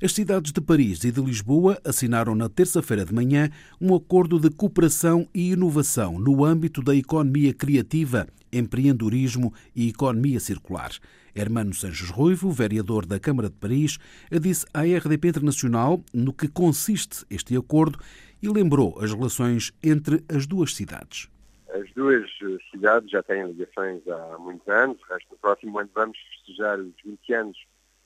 As 0.04 0.12
cidades 0.12 0.52
de 0.52 0.62
Paris 0.62 1.04
e 1.04 1.12
de 1.12 1.22
Lisboa 1.22 1.80
assinaram 1.84 2.36
na 2.36 2.50
terça-feira 2.50 3.06
de 3.06 3.14
manhã 3.14 3.50
um 3.80 3.96
acordo 3.96 4.40
de 4.40 4.50
cooperação 4.50 5.28
e 5.34 5.52
inovação 5.52 6.20
no 6.20 6.44
âmbito 6.44 6.82
da 6.82 6.94
economia 6.94 7.54
criativa, 7.54 8.28
empreendedorismo 8.52 9.54
e 9.76 9.90
economia 9.90 10.40
circular. 10.40 10.92
Hermano 11.34 11.74
Sanches 11.74 12.10
Ruivo, 12.10 12.52
vereador 12.52 13.06
da 13.06 13.20
Câmara 13.20 13.50
de 13.50 13.56
Paris, 13.56 13.98
disse 14.32 14.66
à 14.74 14.82
RDP 14.82 15.30
Internacional 15.30 16.04
no 16.14 16.34
que 16.34 16.48
consiste 16.48 17.26
este 17.30 17.56
acordo 17.58 17.98
e 18.44 18.50
lembrou 18.50 19.00
as 19.02 19.14
relações 19.14 19.74
entre 19.82 20.24
as 20.30 20.46
duas 20.46 20.76
cidades. 20.76 21.30
As 21.74 21.92
duas 21.94 22.30
cidades 22.70 23.10
já 23.10 23.24
têm 23.24 23.48
ligações 23.48 24.08
há 24.08 24.38
muitos 24.38 24.68
anos, 24.68 24.98
no 25.32 25.38
próximo 25.38 25.80
ano 25.80 25.90
vamos 25.96 26.18
festejar 26.18 26.80
os 26.80 26.94
20 27.04 27.34
anos 27.34 27.58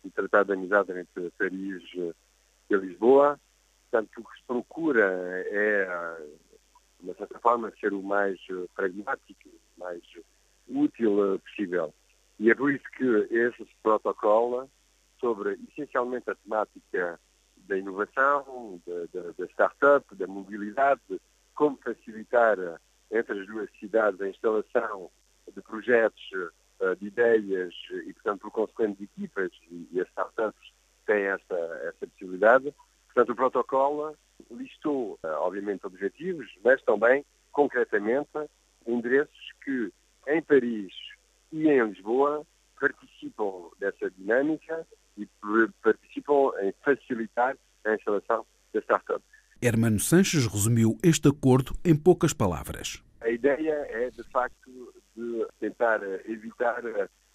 do 0.03 0.11
Tratado 0.11 0.47
de 0.47 0.53
Amizade 0.53 0.91
entre 0.91 1.31
Paris 1.37 1.83
e 2.69 2.75
Lisboa. 2.75 3.39
Portanto, 3.89 4.11
o 4.19 4.23
que 4.23 4.37
se 4.37 4.43
procura 4.45 5.03
é, 5.47 6.17
de 7.01 7.13
certa 7.15 7.39
forma, 7.39 7.73
ser 7.79 7.93
o 7.93 8.03
mais 8.03 8.39
pragmático, 8.75 9.49
mais 9.77 10.01
útil 10.67 11.39
possível. 11.39 11.93
E 12.39 12.49
é 12.51 12.55
por 12.55 12.71
isso 12.71 12.85
que 12.95 13.05
esse 13.31 13.67
protocolo 13.81 14.69
sobre, 15.19 15.59
essencialmente, 15.69 16.29
a 16.29 16.35
temática 16.35 17.19
da 17.57 17.77
inovação, 17.77 18.81
da, 18.87 19.21
da, 19.21 19.31
da 19.37 19.45
startup, 19.45 20.15
da 20.15 20.27
mobilidade, 20.27 21.01
como 21.53 21.77
facilitar 21.77 22.57
entre 23.11 23.39
as 23.39 23.47
duas 23.47 23.69
cidades 23.79 24.21
a 24.21 24.29
instalação 24.29 25.11
de 25.53 25.61
projetos, 25.61 26.31
eh, 26.81 26.95
de 26.95 27.07
ideias 27.07 27.73
e, 28.07 28.13
portanto, 28.13 28.41
por 28.41 28.51
consequente, 28.51 28.97
de 28.99 29.03
equipas 29.03 29.51
e, 29.69 29.99
as 29.99 30.07
startups 30.07 30.71
têm 31.05 31.23
essa, 31.23 31.55
essa 31.83 32.07
possibilidade. 32.07 32.73
Portanto, 33.07 33.31
o 33.31 33.35
protocolo 33.35 34.15
listou, 34.51 35.19
eh, 35.23 35.27
obviamente, 35.27 35.85
objetivos, 35.85 36.47
mas 36.63 36.81
também, 36.83 37.25
concretamente, 37.51 38.29
endereços 38.87 39.53
que, 39.63 39.91
em 40.27 40.41
Paris 40.41 40.93
e 41.51 41.67
em 41.67 41.87
Lisboa, 41.87 42.45
participam 42.79 43.69
dessa 43.77 44.09
dinâmica 44.11 44.87
e 45.17 45.27
participam 45.81 46.51
em 46.61 46.73
facilitar 46.83 47.57
a 47.85 47.95
instalação 47.95 48.45
da 48.73 48.79
startup. 48.81 49.21
Hermano 49.61 49.99
Sanches 49.99 50.47
resumiu 50.47 50.97
este 51.03 51.27
acordo 51.27 51.73
em 51.83 51.93
poucas 51.93 52.31
palavras. 52.31 53.03
A 53.21 53.29
ideia 53.29 53.85
é, 53.89 54.09
de 54.09 54.23
facto, 54.31 54.93
de 55.15 55.45
tentar 55.59 56.01
evitar, 56.27 56.81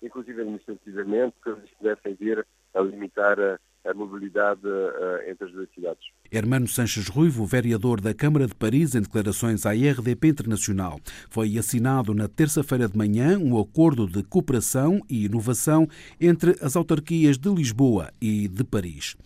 inclusive 0.03 0.41
administrativamente, 0.41 1.35
que 1.43 1.51
eles 1.51 1.71
pudessem 1.79 2.15
vir 2.15 2.47
a 2.75 2.81
limitar 2.81 3.39
a 3.85 3.95
mobilidade 3.95 4.63
entre 5.29 5.47
as 5.47 5.53
duas 5.53 5.69
cidades. 5.75 6.03
Hermano 6.33 6.67
Sanches 6.67 7.09
Ruivo, 7.09 7.45
vereador 7.45 8.01
da 8.01 8.15
Câmara 8.15 8.47
de 8.47 8.55
Paris, 8.55 8.95
em 8.95 9.03
declarações 9.03 9.67
à 9.67 9.75
IRDP 9.75 10.29
Internacional, 10.29 10.99
foi 11.29 11.59
assinado 11.59 12.15
na 12.15 12.27
terça-feira 12.27 12.89
de 12.89 12.97
manhã 12.97 13.39
um 13.39 13.61
acordo 13.61 14.07
de 14.07 14.23
cooperação 14.23 15.01
e 15.09 15.27
inovação 15.27 15.87
entre 16.19 16.57
as 16.63 16.77
autarquias 16.77 17.37
de 17.37 17.51
Lisboa 17.51 18.11
e 18.21 18.49
de 18.49 18.65
Paris. 18.65 19.17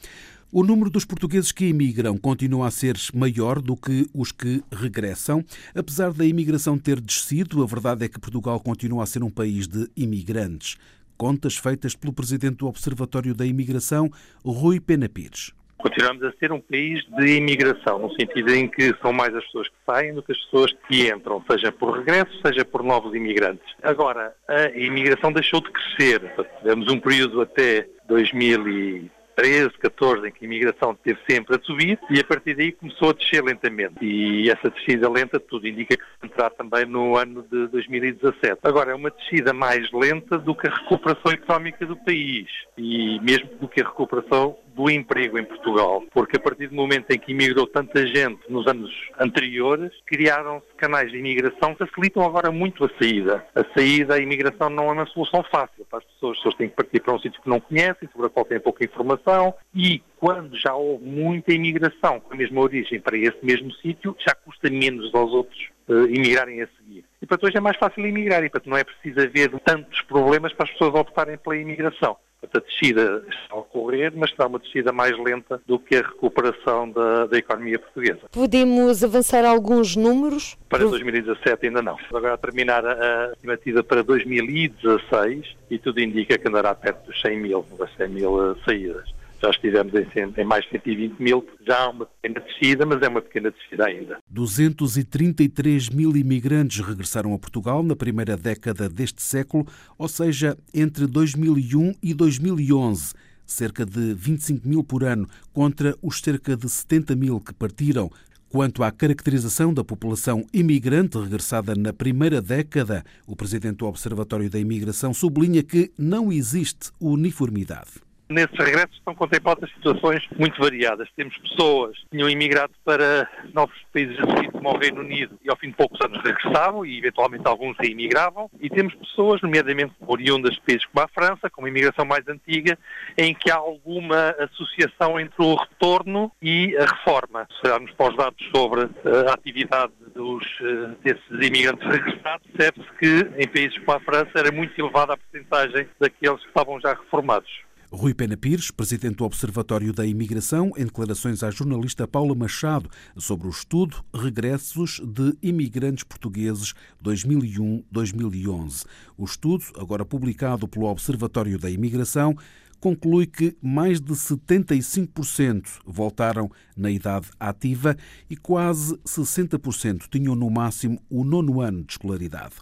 O 0.50 0.64
número 0.64 0.88
dos 0.88 1.05
portugueses 1.05 1.52
que 1.52 1.67
emigram 1.67 2.17
continua 2.17 2.69
a 2.69 2.71
ser 2.71 2.97
maior 3.12 3.61
do 3.61 3.76
que 3.76 4.07
os 4.14 4.33
que 4.33 4.62
regressam. 4.73 5.45
Apesar 5.75 6.11
da 6.11 6.25
imigração 6.25 6.78
ter 6.78 7.02
descido, 7.02 7.62
a 7.62 7.67
verdade 7.67 8.07
é 8.07 8.09
que 8.09 8.19
Portugal 8.19 8.59
continua 8.59 9.02
a 9.02 9.07
ser 9.07 9.23
um 9.23 9.28
país 9.28 9.69
de 9.69 9.90
imigrantes. 9.95 10.78
Contas 11.19 11.59
feitas 11.59 11.95
pelo 11.95 12.14
presidente 12.14 12.57
do 12.57 12.67
Observatório 12.67 13.35
da 13.35 13.45
Imigração, 13.45 14.11
Rui 14.43 14.81
Pena 14.81 15.07
Pires. 15.07 15.52
Continuamos 15.76 16.23
a 16.23 16.33
ser 16.38 16.50
um 16.50 16.61
país 16.62 17.05
de 17.19 17.37
imigração, 17.37 17.99
no 17.99 18.11
sentido 18.14 18.50
em 18.50 18.67
que 18.67 18.97
são 19.02 19.12
mais 19.12 19.35
as 19.35 19.45
pessoas 19.45 19.69
que 19.69 19.75
saem 19.85 20.14
do 20.14 20.23
que 20.23 20.33
as 20.33 20.38
pessoas 20.38 20.73
que 20.88 21.11
entram, 21.11 21.45
seja 21.50 21.71
por 21.71 21.99
regresso, 21.99 22.33
seja 22.43 22.64
por 22.64 22.83
novos 22.83 23.14
imigrantes. 23.14 23.67
Agora, 23.83 24.35
a 24.49 24.71
imigração 24.71 25.31
deixou 25.31 25.61
de 25.61 25.71
crescer. 25.71 26.23
Tivemos 26.62 26.90
um 26.90 26.99
período 26.99 27.43
até 27.43 27.87
2000 28.09 29.11
13, 29.38 29.71
14, 29.78 30.26
em 30.26 30.33
que 30.33 30.45
a 30.45 30.49
imigração 30.49 30.90
esteve 30.90 31.21
sempre 31.30 31.54
a 31.54 31.61
subir 31.62 31.97
e 32.11 32.18
a 32.18 32.25
partir 32.25 32.57
daí 32.57 32.73
começou 32.73 33.11
a 33.11 33.12
descer 33.12 33.40
lentamente. 33.40 34.04
E 34.04 34.50
essa 34.50 34.68
descida 34.68 35.09
lenta, 35.09 35.38
tudo 35.38 35.68
indica 35.68 35.97
que 35.97 36.02
se 36.02 36.26
entrar 36.26 36.50
também 36.50 36.85
no 36.85 37.16
ano 37.16 37.45
de 37.49 37.68
2017. 37.68 38.59
Agora, 38.64 38.90
é 38.90 38.95
uma 38.97 39.11
descida 39.12 39.52
mais 39.52 39.88
lenta 39.92 40.38
do 40.38 40.57
que 40.57 40.66
a 40.66 40.75
recuperação 40.75 41.30
económica 41.30 41.87
do 41.87 41.97
país 41.97 42.49
e 42.76 43.21
mesmo 43.21 43.49
do 43.61 43.68
que 43.68 43.80
a 43.80 43.85
recuperação 43.85 44.57
do 44.78 44.88
emprego 44.88 45.37
em 45.37 45.44
Portugal, 45.44 46.04
porque 46.14 46.37
a 46.37 46.40
partir 46.40 46.68
do 46.68 46.76
momento 46.76 47.11
em 47.11 47.18
que 47.18 47.32
imigrou 47.32 47.66
tanta 47.66 48.06
gente 48.06 48.40
nos 48.49 48.64
anos 48.68 48.94
anteriores, 49.18 49.90
criaram-se 50.06 50.73
canais 50.76 51.11
de 51.11 51.18
imigração 51.18 51.75
que 51.75 51.85
facilitam 51.85 52.23
agora 52.23 52.52
muito 52.52 52.85
a 52.85 52.90
saída. 52.97 53.44
A 53.56 53.64
saída, 53.75 54.14
a 54.14 54.20
imigração 54.20 54.70
não 54.70 54.88
é 54.88 54.92
uma 54.92 55.06
solução 55.06 55.42
fácil 55.50 55.85
para 55.90 55.99
as 55.99 56.04
pessoas. 56.04 56.32
As 56.32 56.37
pessoas 56.38 56.54
têm 56.54 56.68
que 56.68 56.76
partir 56.76 57.00
para 57.00 57.12
um 57.12 57.18
sítio 57.18 57.42
que 57.42 57.49
não 57.49 57.58
conhecem, 57.58 58.08
sobre 58.12 58.28
a 58.28 58.30
qual 58.30 58.47
têm 58.47 58.61
pouca 58.61 58.85
informação 58.85 59.52
e 59.75 60.00
quando 60.16 60.56
já 60.56 60.73
houve 60.75 61.04
muita 61.04 61.52
imigração 61.52 62.20
com 62.20 62.35
a 62.35 62.37
mesma 62.37 62.61
origem 62.61 63.00
para 63.00 63.16
esse 63.16 63.38
mesmo 63.42 63.73
sítio, 63.75 64.16
já 64.25 64.32
custa 64.32 64.70
menos 64.70 65.12
aos 65.12 65.32
outros 65.32 65.70
uh, 65.88 66.06
imigrarem 66.06 66.62
a 66.62 66.68
seguir. 66.78 67.04
E 67.20 67.26
para 67.26 67.38
hoje 67.42 67.56
é 67.56 67.61
mais 67.61 67.76
fácil 67.76 68.06
imigrar 68.06 68.44
e 68.44 68.49
para 68.49 68.62
não 68.64 68.76
é 68.76 68.85
preciso 68.85 69.20
haver 69.20 69.50
tantos 69.64 70.02
problemas 70.02 70.52
para 70.52 70.66
as 70.66 70.70
pessoas 70.70 70.94
optarem 70.94 71.37
pela 71.37 71.56
imigração. 71.56 72.16
A 72.42 72.61
descida 72.61 73.25
está 73.28 73.54
a 73.54 73.59
ocorrer, 73.59 74.12
mas 74.14 74.30
será 74.30 74.47
uma 74.47 74.59
descida 74.59 74.92
mais 74.92 75.16
lenta 75.18 75.61
do 75.66 75.78
que 75.78 75.97
a 75.97 76.02
recuperação 76.02 76.88
da, 76.90 77.26
da 77.26 77.37
economia 77.37 77.78
portuguesa. 77.78 78.21
Podemos 78.30 79.02
avançar 79.02 79.45
alguns 79.45 79.97
números? 79.97 80.57
Para 80.68 80.85
2017 80.85 81.66
ainda 81.66 81.83
não. 81.83 81.97
Agora 82.09 82.35
a 82.35 82.38
terminar 82.38 82.87
a 82.87 83.33
estimativa 83.33 83.83
para 83.83 84.02
2016 84.04 85.57
e 85.71 85.78
tudo 85.78 86.00
indica 86.00 86.38
que 86.38 86.49
andará 86.49 86.75
perto 86.75 87.07
dos 87.07 87.21
100 87.21 87.40
mil, 87.40 87.66
100 87.97 88.09
mil 88.09 88.57
saídas 88.64 89.18
já 89.40 89.50
estivemos 89.50 89.92
em, 89.95 90.07
em, 90.37 90.45
mais 90.45 90.64
de 90.64 90.71
120 90.73 91.18
mil, 91.18 91.47
já 91.66 91.85
há 91.85 91.90
uma 91.90 92.07
pequena 92.07 92.40
descida, 92.40 92.87
mas 92.87 93.02
é 93.02 93.09
uma 93.09 93.23
pequena 93.23 93.50
descida 93.50 93.87
ainda. 93.87 94.18
233 94.28 95.90
mil 95.90 96.16
imigrantes 96.16 96.80
regressaram 96.80 97.33
a 97.35 97.38
Portugal 97.38 97.83
na 97.83 97.95
primeira 97.95 98.37
década 98.37 98.88
deste 98.88 99.23
século, 99.23 99.66
ou 99.97 100.09
seja, 100.09 100.57
entre 100.75 101.07
2001 101.07 101.95
e 102.02 102.14
2011 102.14 103.14
cerca 103.49 103.87
de 103.87 104.12
25 104.12 104.68
mil 104.68 104.85
por 104.85 105.02
ano, 105.02 105.26
contra 105.54 105.97
os 106.02 106.21
cerca 106.21 106.54
de 106.54 106.68
70 106.68 107.16
mil 107.16 107.40
que 107.40 107.54
partiram. 107.54 108.11
Quanto 108.50 108.83
à 108.83 108.90
caracterização 108.90 109.75
da 109.75 109.85
população 109.85 110.47
imigrante 110.52 111.18
regressada 111.18 111.75
na 111.75 111.92
primeira 111.92 112.40
década, 112.40 113.04
o 113.26 113.37
presidente 113.37 113.78
do 113.78 113.87
Observatório 113.87 114.49
da 114.49 114.59
Imigração 114.59 115.12
sublinha 115.12 115.62
que 115.62 115.90
não 115.99 116.33
existe 116.33 116.90
uniformidade. 117.00 118.08
Nesses 118.30 118.58
regressos 118.58 118.94
estão 118.94 119.14
contempladas 119.14 119.70
situações 119.70 120.23
muito 120.38 120.61
variadas. 120.61 121.08
Temos 121.16 121.35
pessoas 121.38 121.97
que 121.97 122.11
tinham 122.11 122.28
imigrado 122.28 122.75
para 122.85 123.26
novos 123.54 123.75
países 123.90 124.18
a 124.18 124.26
seguir, 124.26 124.52
como 124.52 124.68
o 124.68 124.78
Reino 124.78 125.00
Unido, 125.00 125.38
e 125.42 125.49
ao 125.49 125.56
fim 125.56 125.68
de 125.70 125.76
poucos 125.76 125.99
anos 126.04 126.23
regressavam 126.23 126.85
e 126.85 126.99
eventualmente 126.99 127.47
alguns 127.47 127.75
reimigravam. 127.78 128.50
E 128.61 128.68
temos 128.68 128.94
pessoas, 128.94 129.40
nomeadamente 129.40 129.94
oriundas 130.06 130.54
de 130.54 130.61
países 130.61 130.85
como 130.87 131.06
a 131.06 131.08
França, 131.08 131.49
com 131.49 131.62
uma 131.62 131.70
imigração 131.70 132.04
mais 132.04 132.28
antiga, 132.28 132.78
em 133.16 133.35
que 133.35 133.50
há 133.50 133.56
alguma 133.56 134.37
associação 134.38 135.18
entre 135.18 135.42
o 135.42 135.54
retorno 135.54 136.30
e 136.42 136.76
a 136.76 136.85
reforma. 136.85 137.49
Se 137.58 137.66
olharmos 137.66 137.92
para 137.92 138.11
os 138.11 138.16
dados 138.16 138.50
sobre 138.54 138.82
eh, 138.82 139.30
a 139.30 139.32
atividade 139.32 139.92
dos, 140.14 140.44
eh, 140.61 140.90
desses 141.02 141.30
imigrantes 141.30 141.87
regressados, 141.87 142.47
percebe-se 142.52 142.92
que 142.99 143.42
em 143.42 143.49
países 143.49 143.78
como 143.78 143.97
a 143.97 144.00
França 144.00 144.32
era 144.35 144.52
muito 144.52 144.78
elevada 144.78 145.14
a 145.14 145.16
porcentagem 145.16 145.88
daqueles 145.99 146.42
que 146.42 146.49
estavam 146.49 146.78
já 146.78 146.92
reformados. 146.92 147.68
Rui 147.90 148.12
Pena 148.12 148.37
Pires, 148.37 148.71
presidente 148.71 149.16
do 149.16 149.25
Observatório 149.25 149.95
da 149.95 150.04
Imigração, 150.04 150.73
em 150.76 150.85
declarações 150.85 151.42
à 151.42 151.50
jornalista 151.50 152.07
Paula 152.07 152.35
Machado 152.35 152.90
sobre 153.16 153.47
o 153.47 153.50
estudo 153.50 154.04
Regressos 154.14 155.00
de 155.02 155.35
Imigrantes 155.42 156.04
Portugueses 156.04 156.75
2001-2011. 157.02 158.85
O 159.16 159.25
estudo, 159.25 159.64
agora 159.78 160.04
publicado 160.04 160.68
pelo 160.68 160.85
Observatório 160.85 161.59
da 161.59 161.71
Imigração, 161.71 162.37
conclui 162.78 163.26
que 163.26 163.57
mais 163.62 164.02
de 164.02 164.12
75% 164.12 165.80
voltaram 165.87 166.50
na 166.76 166.90
idade 166.90 167.28
ativa 167.40 167.97
e 168.28 168.37
quase 168.37 168.99
60% 168.99 170.04
tinham 170.11 170.35
no 170.35 170.50
máximo 170.50 171.00
o 171.09 171.25
nono 171.25 171.62
ano 171.62 171.83
de 171.85 171.92
escolaridade. 171.92 172.57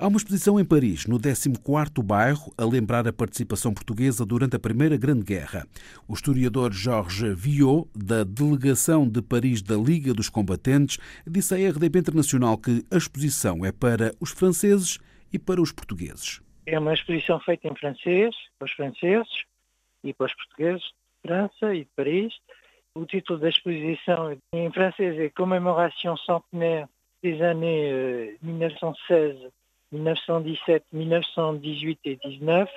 Há 0.00 0.06
uma 0.06 0.16
exposição 0.16 0.60
em 0.60 0.64
Paris, 0.64 1.06
no 1.06 1.18
14º 1.18 2.04
bairro, 2.04 2.52
a 2.56 2.64
lembrar 2.64 3.08
a 3.08 3.12
participação 3.12 3.74
portuguesa 3.74 4.24
durante 4.24 4.54
a 4.54 4.58
Primeira 4.60 4.96
Grande 4.96 5.24
Guerra. 5.24 5.66
O 6.06 6.14
historiador 6.14 6.72
Georges 6.72 7.36
Viot, 7.36 7.90
da 7.96 8.22
delegação 8.22 9.08
de 9.08 9.20
Paris 9.20 9.60
da 9.60 9.74
Liga 9.74 10.14
dos 10.14 10.28
Combatentes, 10.28 10.98
disse 11.26 11.52
à 11.52 11.70
RDP 11.70 11.98
Internacional 11.98 12.56
que 12.56 12.84
a 12.92 12.96
exposição 12.96 13.66
é 13.66 13.72
para 13.72 14.14
os 14.20 14.30
franceses 14.30 15.00
e 15.32 15.38
para 15.38 15.60
os 15.60 15.72
portugueses. 15.72 16.40
É 16.64 16.78
uma 16.78 16.94
exposição 16.94 17.40
feita 17.40 17.66
em 17.66 17.74
francês, 17.74 18.36
para 18.56 18.66
os 18.66 18.72
franceses 18.74 19.44
e 20.04 20.14
para 20.14 20.26
os 20.26 20.34
portugueses 20.34 20.82
de 20.82 21.28
França 21.28 21.74
e 21.74 21.80
de 21.80 21.90
Paris. 21.96 22.32
O 22.94 23.04
título 23.04 23.40
da 23.40 23.48
exposição 23.48 24.38
em 24.54 24.70
francês 24.70 25.18
é 25.18 25.28
Commémoration 25.30 26.16
centenaire 26.18 26.86
des 27.20 27.42
années 27.42 28.38
1916 28.42 29.42
euh, 29.42 29.50
1917, 29.92 30.84
1918 30.92 31.98
et 32.04 32.18
19 32.24 32.68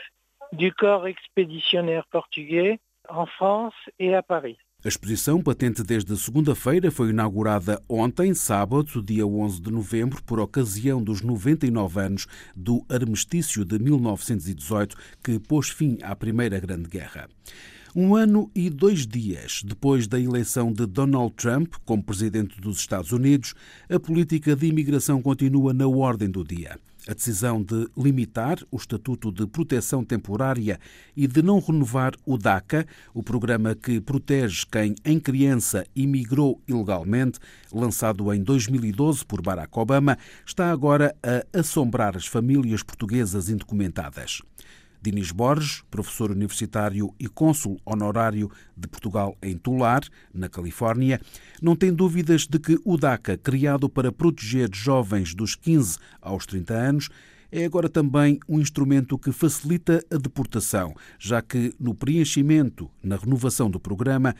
du 0.53 0.73
corps 0.73 1.07
expéditionnaire 1.07 2.05
portugais 2.11 2.79
en 3.09 3.25
France 3.25 3.73
et 3.99 4.13
à 4.13 4.21
Paris. 4.21 4.57
A 4.83 4.87
exposição, 4.87 5.43
patente 5.43 5.83
desde 5.83 6.17
segunda-feira, 6.17 6.89
foi 6.89 7.11
inaugurada 7.11 7.79
ontem, 7.87 8.33
sábado, 8.33 8.99
dia 8.99 9.27
11 9.27 9.61
de 9.61 9.71
novembro, 9.71 10.23
por 10.23 10.39
ocasião 10.39 11.03
dos 11.03 11.21
99 11.21 11.99
anos 11.99 12.27
do 12.55 12.83
armistício 12.89 13.63
de 13.63 13.77
1918, 13.77 14.95
que 15.23 15.39
pôs 15.39 15.69
fim 15.69 15.99
à 16.01 16.15
Primeira 16.15 16.59
Grande 16.59 16.89
Guerra. 16.89 17.29
Um 17.95 18.15
ano 18.15 18.49
e 18.55 18.71
dois 18.71 19.05
dias 19.05 19.61
depois 19.63 20.07
da 20.07 20.19
eleição 20.19 20.73
de 20.73 20.87
Donald 20.87 21.33
Trump 21.35 21.75
como 21.85 22.01
presidente 22.01 22.59
dos 22.59 22.79
Estados 22.79 23.11
Unidos, 23.11 23.53
a 23.87 23.99
política 23.99 24.55
de 24.55 24.65
imigração 24.65 25.21
continua 25.21 25.73
na 25.73 25.87
ordem 25.87 26.31
do 26.31 26.43
dia. 26.43 26.79
A 27.07 27.13
decisão 27.15 27.63
de 27.63 27.87
limitar 27.97 28.59
o 28.69 28.77
Estatuto 28.77 29.31
de 29.31 29.47
Proteção 29.47 30.03
Temporária 30.03 30.79
e 31.17 31.25
de 31.25 31.41
não 31.41 31.59
renovar 31.59 32.13
o 32.23 32.37
DACA, 32.37 32.85
o 33.11 33.23
programa 33.23 33.73
que 33.73 33.99
protege 33.99 34.65
quem 34.71 34.93
em 35.03 35.19
criança 35.19 35.83
imigrou 35.95 36.61
ilegalmente, 36.67 37.39
lançado 37.73 38.31
em 38.31 38.43
2012 38.43 39.25
por 39.25 39.41
Barack 39.41 39.79
Obama, 39.79 40.15
está 40.45 40.71
agora 40.71 41.15
a 41.23 41.59
assombrar 41.59 42.15
as 42.15 42.27
famílias 42.27 42.83
portuguesas 42.83 43.49
indocumentadas. 43.49 44.43
Dinis 45.01 45.31
Borges, 45.31 45.83
professor 45.89 46.31
universitário 46.31 47.13
e 47.19 47.27
cônsul 47.27 47.79
honorário 47.85 48.51
de 48.77 48.87
Portugal 48.87 49.37
em 49.41 49.57
Tular, 49.57 50.03
na 50.33 50.47
Califórnia, 50.47 51.19
não 51.61 51.75
tem 51.75 51.93
dúvidas 51.93 52.45
de 52.45 52.59
que 52.59 52.79
o 52.85 52.97
DACA, 52.97 53.37
criado 53.37 53.89
para 53.89 54.11
proteger 54.11 54.69
jovens 54.73 55.33
dos 55.33 55.55
15 55.55 55.97
aos 56.21 56.45
30 56.45 56.73
anos, 56.73 57.09
é 57.51 57.65
agora 57.65 57.89
também 57.89 58.39
um 58.47 58.59
instrumento 58.59 59.17
que 59.17 59.31
facilita 59.31 60.03
a 60.09 60.17
deportação, 60.17 60.95
já 61.19 61.41
que 61.41 61.73
no 61.79 61.93
preenchimento, 61.93 62.89
na 63.03 63.17
renovação 63.17 63.69
do 63.69 63.79
programa, 63.79 64.35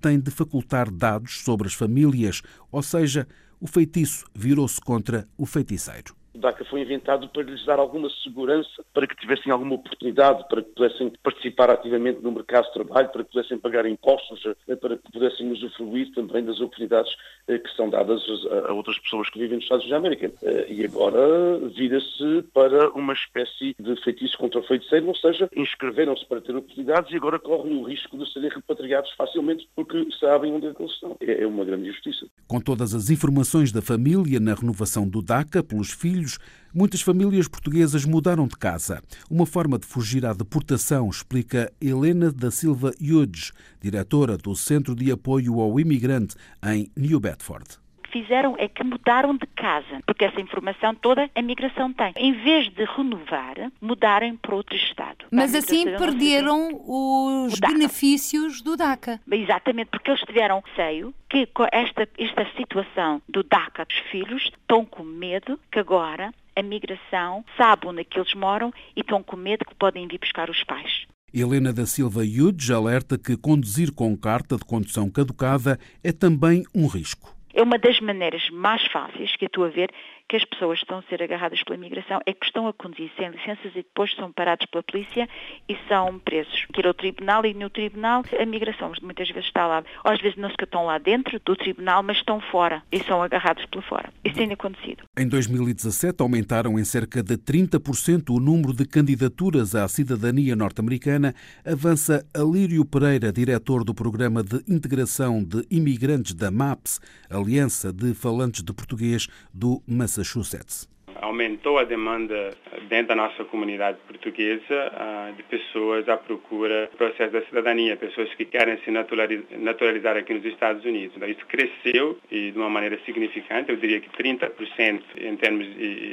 tem 0.00 0.20
de 0.20 0.30
facultar 0.30 0.90
dados 0.90 1.42
sobre 1.42 1.66
as 1.66 1.74
famílias, 1.74 2.40
ou 2.70 2.82
seja, 2.82 3.26
o 3.58 3.66
feitiço 3.66 4.26
virou-se 4.34 4.80
contra 4.80 5.28
o 5.36 5.44
feiticeiro. 5.44 6.21
O 6.34 6.38
DACA 6.38 6.64
foi 6.64 6.80
inventado 6.80 7.28
para 7.28 7.42
lhes 7.42 7.64
dar 7.66 7.78
alguma 7.78 8.08
segurança, 8.22 8.84
para 8.94 9.06
que 9.06 9.16
tivessem 9.16 9.52
alguma 9.52 9.74
oportunidade, 9.74 10.46
para 10.48 10.62
que 10.62 10.70
pudessem 10.70 11.12
participar 11.22 11.70
ativamente 11.70 12.20
no 12.22 12.32
mercado 12.32 12.66
de 12.66 12.72
trabalho, 12.72 13.08
para 13.10 13.24
que 13.24 13.32
pudessem 13.32 13.58
pagar 13.58 13.84
impostos, 13.86 14.42
eh, 14.66 14.76
para 14.76 14.96
que 14.96 15.12
pudessem 15.12 15.50
usufruir 15.52 16.12
também 16.14 16.44
das 16.44 16.60
oportunidades 16.60 17.14
eh, 17.48 17.58
que 17.58 17.70
são 17.76 17.90
dadas 17.90 18.22
a 18.68 18.72
outras 18.72 18.98
pessoas 18.98 19.28
que 19.28 19.38
vivem 19.38 19.56
nos 19.56 19.64
Estados 19.64 19.84
Unidos 19.84 19.90
da 19.90 20.08
América. 20.08 20.32
Eh, 20.42 20.66
e 20.72 20.84
agora 20.84 21.58
vira-se 21.74 22.42
para 22.54 22.90
uma 22.90 23.12
espécie 23.12 23.74
de 23.78 23.96
feitiço 24.02 24.38
contra 24.38 24.60
o 24.60 24.62
feiticeiro, 24.62 25.08
ou 25.08 25.16
seja, 25.16 25.50
inscreveram-se 25.54 26.24
para 26.26 26.40
ter 26.40 26.56
oportunidades 26.56 27.12
e 27.12 27.16
agora 27.16 27.38
correm 27.38 27.76
o 27.76 27.82
risco 27.82 28.16
de 28.16 28.30
serem 28.32 28.48
repatriados 28.48 29.10
facilmente 29.12 29.68
porque 29.74 30.06
sabem 30.18 30.52
onde 30.52 30.68
é 30.68 30.74
que 30.74 30.82
eles 30.82 30.92
estão. 30.92 31.16
É, 31.20 31.42
é 31.42 31.46
uma 31.46 31.64
grande 31.64 31.88
injustiça. 31.88 32.26
Com 32.46 32.60
todas 32.60 32.94
as 32.94 33.10
informações 33.10 33.70
da 33.70 33.82
família 33.82 34.40
na 34.40 34.54
renovação 34.54 35.06
do 35.06 35.20
DACA 35.20 35.62
pelos 35.62 35.90
filhos, 35.90 36.21
filhos, 36.22 36.38
muitas 36.72 37.00
famílias 37.00 37.48
portuguesas 37.48 38.04
mudaram 38.04 38.46
de 38.46 38.56
casa. 38.56 39.02
Uma 39.28 39.44
forma 39.44 39.78
de 39.78 39.86
fugir 39.86 40.24
à 40.24 40.32
deportação, 40.32 41.08
explica 41.10 41.72
Helena 41.80 42.30
da 42.30 42.50
Silva 42.50 42.92
Hughes, 43.00 43.52
diretora 43.80 44.38
do 44.38 44.54
Centro 44.54 44.94
de 44.94 45.10
Apoio 45.10 45.60
ao 45.60 45.78
Imigrante 45.78 46.36
em 46.64 46.90
New 46.96 47.18
Bedford 47.18 47.82
fizeram 48.12 48.54
é 48.58 48.68
que 48.68 48.84
mudaram 48.84 49.34
de 49.34 49.46
casa, 49.46 50.00
porque 50.06 50.24
essa 50.24 50.40
informação 50.40 50.94
toda 50.94 51.28
a 51.34 51.42
migração 51.42 51.92
tem. 51.92 52.12
Em 52.16 52.32
vez 52.32 52.68
de 52.68 52.84
renovar, 52.84 53.72
mudarem 53.80 54.36
para 54.36 54.54
outro 54.54 54.76
Estado. 54.76 55.24
Mas 55.30 55.54
assim 55.54 55.84
perderam 55.84 56.80
os 56.86 57.58
benefícios 57.58 58.60
do 58.60 58.76
DACA. 58.76 59.20
Exatamente, 59.30 59.88
porque 59.90 60.10
eles 60.10 60.20
tiveram 60.22 60.60
receio 60.60 61.14
que 61.28 61.48
esta, 61.72 62.08
esta 62.18 62.46
situação 62.56 63.22
do 63.28 63.42
DACA 63.42 63.84
dos 63.84 63.98
filhos 64.10 64.42
estão 64.44 64.84
com 64.84 65.02
medo 65.02 65.58
que 65.70 65.78
agora 65.78 66.32
a 66.54 66.62
migração 66.62 67.44
sabe 67.56 67.86
onde 67.86 68.02
é 68.02 68.04
que 68.04 68.18
eles 68.18 68.34
moram 68.34 68.72
e 68.94 69.00
estão 69.00 69.22
com 69.22 69.36
medo 69.36 69.64
que 69.64 69.74
podem 69.74 70.06
vir 70.06 70.18
buscar 70.18 70.50
os 70.50 70.62
pais. 70.64 71.06
Helena 71.32 71.72
da 71.72 71.86
Silva 71.86 72.26
Yudes 72.26 72.70
alerta 72.70 73.16
que 73.16 73.38
conduzir 73.38 73.90
com 73.92 74.14
carta 74.14 74.56
de 74.56 74.64
condução 74.64 75.08
caducada 75.08 75.78
é 76.04 76.12
também 76.12 76.62
um 76.74 76.86
risco. 76.86 77.34
É 77.54 77.62
uma 77.62 77.78
das 77.78 78.00
maneiras 78.00 78.48
mais 78.50 78.84
fáceis 78.86 79.36
que 79.36 79.44
eu 79.44 79.48
estou 79.48 79.64
a 79.64 79.68
ver 79.68 79.90
que 80.28 80.36
as 80.36 80.44
pessoas 80.44 80.78
estão 80.78 80.98
a 80.98 81.02
ser 81.02 81.22
agarradas 81.22 81.62
pela 81.62 81.76
imigração 81.76 82.20
é 82.26 82.32
que 82.32 82.46
estão 82.46 82.66
a 82.66 82.72
conduzir 82.72 83.10
sem 83.16 83.28
licenças 83.28 83.72
e 83.72 83.82
depois 83.82 84.14
são 84.14 84.32
parados 84.32 84.66
pela 84.66 84.82
polícia 84.82 85.28
e 85.68 85.76
são 85.88 86.18
presos. 86.18 86.66
Que 86.72 86.86
ao 86.86 86.94
tribunal 86.94 87.44
e 87.44 87.54
no 87.54 87.70
tribunal 87.70 88.24
a 88.38 88.46
migração 88.46 88.92
muitas 89.02 89.28
vezes 89.28 89.46
está 89.46 89.66
lá, 89.66 89.84
ou 90.04 90.10
às 90.10 90.20
vezes 90.20 90.36
não 90.36 90.48
se 90.48 90.56
estão 90.60 90.86
lá 90.86 90.98
dentro 90.98 91.40
do 91.44 91.56
tribunal, 91.56 92.02
mas 92.02 92.18
estão 92.18 92.40
fora 92.40 92.82
e 92.90 92.98
são 93.00 93.22
agarrados 93.22 93.64
pela 93.66 93.82
fora. 93.82 94.12
Isso 94.24 94.36
tem 94.36 94.52
acontecido. 94.52 95.04
Em 95.18 95.28
2017 95.28 96.20
aumentaram 96.20 96.78
em 96.78 96.84
cerca 96.84 97.22
de 97.22 97.36
30% 97.36 98.30
o 98.30 98.40
número 98.40 98.72
de 98.72 98.86
candidaturas 98.86 99.74
à 99.74 99.86
cidadania 99.88 100.56
norte-americana, 100.56 101.34
avança 101.64 102.26
Alírio 102.34 102.84
Pereira, 102.84 103.32
diretor 103.32 103.84
do 103.84 103.94
Programa 103.94 104.42
de 104.42 104.62
Integração 104.68 105.42
de 105.42 105.64
Imigrantes 105.70 106.34
da 106.34 106.50
MAPS, 106.50 107.00
Aliança 107.30 107.92
de 107.92 108.14
Falantes 108.14 108.62
de 108.62 108.72
Português 108.72 109.26
do 109.52 109.82
Massachusetts. 109.86 110.11
Massachusetts. 110.12 110.86
Aumentou 111.22 111.78
a 111.78 111.84
demanda 111.84 112.50
dentro 112.88 113.06
da 113.08 113.14
nossa 113.14 113.44
comunidade 113.44 113.96
portuguesa 114.08 114.60
uh, 114.92 115.32
de 115.34 115.42
pessoas 115.44 116.08
à 116.08 116.16
procura 116.16 116.88
do 116.90 116.96
processo 116.96 117.32
da 117.32 117.42
cidadania, 117.42 117.96
pessoas 117.96 118.34
que 118.34 118.44
querem 118.44 118.76
se 118.78 118.90
naturalizar 118.90 120.16
aqui 120.16 120.34
nos 120.34 120.44
Estados 120.44 120.84
Unidos. 120.84 121.16
Então, 121.16 121.28
isso 121.28 121.46
cresceu 121.46 122.18
e 122.28 122.50
de 122.50 122.58
uma 122.58 122.68
maneira 122.68 122.98
significante, 123.04 123.70
eu 123.70 123.76
diria 123.76 124.00
que 124.00 124.10
30% 124.10 125.00
em 125.16 125.36
termos 125.36 125.64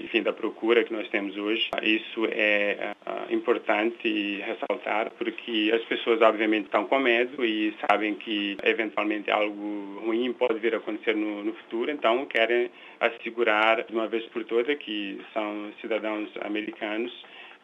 enfim, 0.03 0.21
da 0.21 0.31
procura 0.31 0.83
que 0.83 0.93
nós 0.93 1.07
temos 1.09 1.35
hoje. 1.35 1.67
Isso 1.81 2.27
é 2.31 2.93
uh, 3.07 3.33
importante 3.33 4.43
ressaltar 4.45 5.09
porque 5.17 5.71
as 5.73 5.83
pessoas 5.85 6.21
obviamente 6.21 6.65
estão 6.65 6.85
com 6.85 6.99
medo 6.99 7.43
e 7.43 7.73
sabem 7.89 8.13
que 8.13 8.57
eventualmente 8.63 9.31
algo 9.31 10.01
ruim 10.05 10.31
pode 10.33 10.59
vir 10.59 10.75
a 10.75 10.77
acontecer 10.77 11.15
no, 11.15 11.43
no 11.43 11.53
futuro, 11.53 11.89
então 11.89 12.27
querem 12.27 12.69
assegurar 12.99 13.83
de 13.83 13.93
uma 13.93 14.07
vez 14.07 14.23
por 14.27 14.43
todas 14.43 14.77
que 14.77 14.98
são 15.33 15.71
cidadãos 15.81 16.29
americanos 16.41 17.11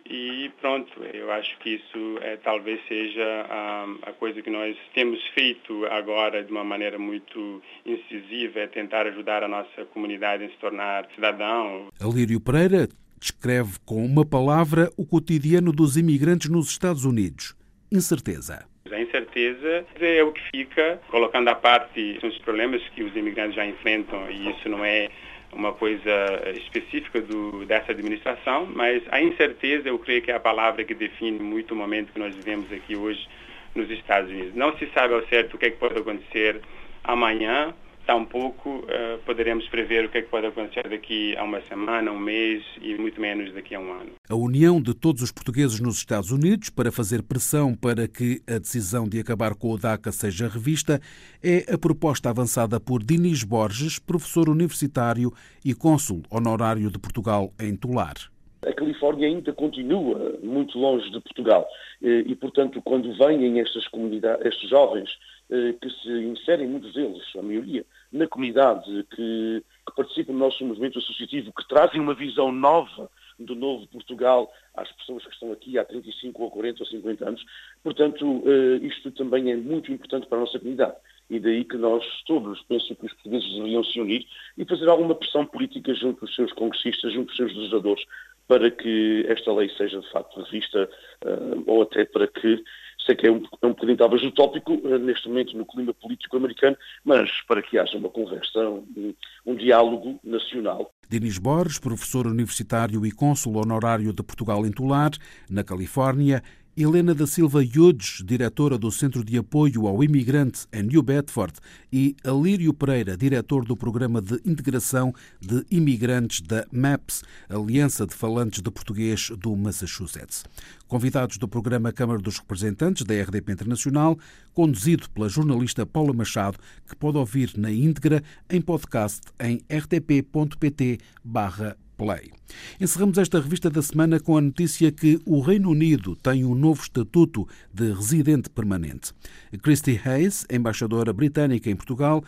e 0.07 0.51
pronto, 0.61 1.03
eu 1.13 1.31
acho 1.31 1.57
que 1.59 1.71
isso 1.71 2.19
é, 2.21 2.37
talvez 2.37 2.79
seja 2.87 3.23
a, 3.49 3.85
a, 4.03 4.13
coisa 4.13 4.39
que 4.39 4.51
nós 4.51 4.77
temos 4.93 5.19
feito 5.33 5.83
agora 5.87 6.43
de 6.43 6.51
uma 6.51 6.63
maneira 6.63 6.99
muito 6.99 7.61
incisiva, 7.83 8.59
é 8.59 8.67
tentar 8.67 9.07
ajudar 9.07 9.43
a 9.43 9.47
nossa 9.47 9.83
comunidade 9.93 10.43
a 10.43 10.49
se 10.49 10.57
tornar 10.57 11.07
cidadão. 11.15 11.87
Alírio 11.99 12.39
Pereira 12.39 12.87
descreve 13.19 13.79
com 13.83 14.05
uma 14.05 14.23
palavra 14.23 14.91
o 14.95 15.03
cotidiano 15.03 15.71
dos 15.71 15.97
imigrantes 15.97 16.51
nos 16.51 16.69
Estados 16.69 17.03
Unidos. 17.03 17.55
Incerteza. 17.91 18.67
A 18.91 19.01
incerteza 19.01 19.85
é 19.99 20.23
o 20.23 20.31
que 20.31 20.41
fica, 20.51 21.01
colocando 21.09 21.47
à 21.47 21.55
parte 21.55 22.19
os 22.21 22.37
problemas 22.39 22.87
que 22.89 23.01
os 23.01 23.15
imigrantes 23.15 23.55
já 23.55 23.65
enfrentam, 23.65 24.29
e 24.29 24.51
isso 24.51 24.69
não 24.69 24.85
é 24.85 25.09
uma 25.55 25.71
coisa 25.71 26.11
específica 26.55 27.21
do, 27.21 27.65
dessa 27.65 27.91
administração, 27.91 28.67
mas 28.73 29.01
a 29.09 29.21
incerteza 29.21 29.89
eu 29.89 29.97
creio 29.97 30.21
que 30.21 30.29
é 30.29 30.35
a 30.35 30.39
palavra 30.39 30.83
que 30.83 30.93
define 30.93 31.39
muito 31.39 31.73
o 31.73 31.77
momento 31.77 32.11
que 32.11 32.19
nós 32.19 32.35
vivemos 32.35 32.71
aqui 32.71 32.95
hoje 32.95 33.27
nos 33.73 33.89
Estados 33.89 34.29
Unidos. 34.29 34.53
Não 34.53 34.77
se 34.77 34.85
sabe 34.93 35.13
ao 35.13 35.25
certo 35.27 35.55
o 35.55 35.57
que, 35.57 35.67
é 35.67 35.69
que 35.71 35.77
pode 35.77 35.97
acontecer 35.97 36.61
amanhã, 37.03 37.73
tampouco 38.05 38.69
uh, 38.69 39.19
poderemos 39.25 39.67
prever 39.69 40.05
o 40.05 40.09
que, 40.09 40.19
é 40.19 40.21
que 40.21 40.29
pode 40.29 40.47
acontecer 40.47 40.87
daqui 40.89 41.35
a 41.35 41.43
uma 41.43 41.61
semana, 41.61 42.11
um 42.11 42.19
mês 42.19 42.63
e 42.81 42.95
muito 42.95 43.19
menos 43.19 43.53
daqui 43.53 43.75
a 43.75 43.79
um 43.79 43.91
ano. 43.91 44.11
A 44.29 44.35
união 44.35 44.81
de 44.81 44.93
todos 44.93 45.21
os 45.21 45.31
portugueses 45.31 45.79
nos 45.79 45.97
Estados 45.97 46.31
Unidos 46.31 46.69
para 46.69 46.91
fazer 46.91 47.23
pressão 47.23 47.75
para 47.75 48.07
que 48.07 48.41
a 48.47 48.57
decisão 48.57 49.07
de 49.07 49.19
acabar 49.19 49.55
com 49.55 49.71
o 49.71 49.77
DACA 49.77 50.11
seja 50.11 50.47
revista 50.47 51.01
é 51.43 51.73
a 51.73 51.77
proposta 51.77 52.29
avançada 52.29 52.79
por 52.79 53.03
Dinis 53.03 53.43
Borges, 53.43 53.99
professor 53.99 54.49
universitário 54.49 55.31
e 55.63 55.73
cônsul 55.73 56.23
honorário 56.29 56.89
de 56.89 56.99
Portugal 56.99 57.53
em 57.59 57.75
Tular. 57.75 58.34
A 58.65 58.73
Califórnia 58.73 59.27
ainda 59.27 59.53
continua 59.53 60.37
muito 60.41 60.77
longe 60.77 61.09
de 61.11 61.19
Portugal 61.21 61.67
eh, 62.01 62.23
e, 62.25 62.35
portanto, 62.35 62.81
quando 62.81 63.13
vêm 63.13 63.59
estas 63.59 63.87
comunidades, 63.87 64.45
estes 64.45 64.69
jovens 64.69 65.09
eh, 65.49 65.73
que 65.79 65.89
se 65.89 66.09
inserem, 66.09 66.67
muitos 66.67 66.93
deles, 66.93 67.23
a 67.37 67.41
maioria, 67.41 67.85
na 68.11 68.27
comunidade, 68.27 69.05
que, 69.11 69.63
que 69.85 69.95
participam 69.95 70.33
do 70.33 70.39
nosso 70.39 70.65
movimento 70.65 70.97
associativo, 70.97 71.53
que 71.53 71.67
trazem 71.67 72.01
uma 72.01 72.15
visão 72.15 72.51
nova 72.51 73.09
do 73.37 73.55
novo 73.55 73.85
Portugal 73.87 74.51
às 74.73 74.91
pessoas 74.93 75.23
que 75.25 75.33
estão 75.33 75.51
aqui 75.51 75.77
há 75.77 75.85
35 75.85 76.41
ou 76.41 76.51
40 76.51 76.81
ou 76.81 76.87
50 76.87 77.27
anos. 77.27 77.45
Portanto, 77.83 78.43
eh, 78.45 78.85
isto 78.85 79.11
também 79.11 79.51
é 79.51 79.55
muito 79.55 79.91
importante 79.91 80.27
para 80.27 80.37
a 80.39 80.41
nossa 80.41 80.57
comunidade. 80.57 80.95
E 81.29 81.39
daí 81.39 81.63
que 81.63 81.77
nós 81.77 82.03
todos, 82.25 82.61
penso 82.63 82.95
que 82.95 83.05
os 83.05 83.13
portugueses 83.13 83.51
deveriam 83.53 83.83
se 83.83 83.99
unir 83.99 84.27
e 84.57 84.65
fazer 84.65 84.87
alguma 84.87 85.15
pressão 85.15 85.45
política 85.45 85.93
junto 85.93 86.21
dos 86.21 86.35
seus 86.35 86.51
congressistas, 86.53 87.13
junto 87.13 87.27
dos 87.27 87.35
seus 87.35 87.55
legisladores, 87.55 88.03
para 88.47 88.69
que 88.69 89.25
esta 89.27 89.51
lei 89.53 89.69
seja 89.77 89.99
de 89.99 90.11
facto 90.11 90.41
revista, 90.41 90.89
eh, 91.25 91.63
ou 91.65 91.81
até 91.81 92.05
para 92.05 92.27
que 92.27 92.63
sei 93.05 93.15
que 93.15 93.27
é 93.27 93.31
um, 93.31 93.43
é 93.61 93.67
um 93.67 93.69
bocadinho 93.69 93.97
talvez 93.97 94.23
utópico 94.23 94.75
neste 94.99 95.27
momento 95.27 95.55
no 95.57 95.65
clima 95.65 95.93
político 95.93 96.37
americano, 96.37 96.75
mas 97.03 97.29
para 97.47 97.61
que 97.61 97.77
haja 97.77 97.97
uma 97.97 98.09
conversa, 98.09 98.59
um, 98.67 99.13
um 99.45 99.55
diálogo 99.55 100.19
nacional. 100.23 100.91
Dinis 101.07 101.37
Borges, 101.37 101.79
professor 101.79 102.25
universitário 102.25 103.05
e 103.05 103.11
cônsul 103.11 103.57
honorário 103.57 104.11
de 104.11 104.23
Portugal 104.23 104.65
em 104.65 104.71
Tular, 104.71 105.11
na 105.49 105.63
Califórnia, 105.63 106.41
Helena 106.77 107.15
da 107.15 107.25
Silva 107.25 107.63
Yudes, 107.63 108.21
diretora 108.25 108.77
do 108.77 108.91
Centro 108.91 109.23
de 109.23 109.37
Apoio 109.37 109.87
ao 109.87 110.03
Imigrante 110.03 110.67
em 110.73 110.83
New 110.83 111.01
Bedford, 111.01 111.53
e 111.89 112.17
Alírio 112.21 112.73
Pereira, 112.73 113.15
diretor 113.15 113.63
do 113.63 113.77
Programa 113.77 114.21
de 114.21 114.41
Integração 114.43 115.13
de 115.39 115.65
Imigrantes 115.71 116.41
da 116.41 116.67
MAPS, 116.69 117.23
Aliança 117.47 118.05
de 118.05 118.13
Falantes 118.13 118.61
de 118.61 118.69
Português 118.69 119.31
do 119.39 119.55
Massachusetts. 119.55 120.43
Convidados 120.85 121.37
do 121.37 121.47
programa 121.47 121.93
Câmara 121.93 122.19
dos 122.19 122.39
Representantes 122.39 123.05
da 123.05 123.13
RDP 123.13 123.53
Internacional, 123.53 124.19
conduzido 124.53 125.09
pela 125.11 125.29
jornalista 125.29 125.85
Paula 125.85 126.11
Machado, 126.11 126.59
que 126.85 126.95
pode 126.97 127.17
ouvir 127.17 127.53
na 127.55 127.71
íntegra 127.71 128.21
em 128.49 128.59
podcast 128.59 129.21
em 129.39 129.61
rtp.pt 129.69 130.97
barra 131.23 131.77
Play. 131.97 132.31
Encerramos 132.79 133.17
esta 133.17 133.39
revista 133.39 133.69
da 133.69 133.81
semana 133.81 134.19
com 134.19 134.37
a 134.37 134.41
notícia 134.41 134.91
que 134.91 135.19
o 135.25 135.39
Reino 135.39 135.69
Unido 135.69 136.15
tem 136.15 136.45
um 136.45 136.55
novo 136.55 136.81
estatuto 136.81 137.47
de 137.73 137.91
residente 137.91 138.49
permanente. 138.49 139.13
Christy 139.61 139.99
Hayes, 140.03 140.45
embaixadora 140.51 141.13
britânica 141.13 141.69
em 141.69 141.75
Portugal, 141.75 142.23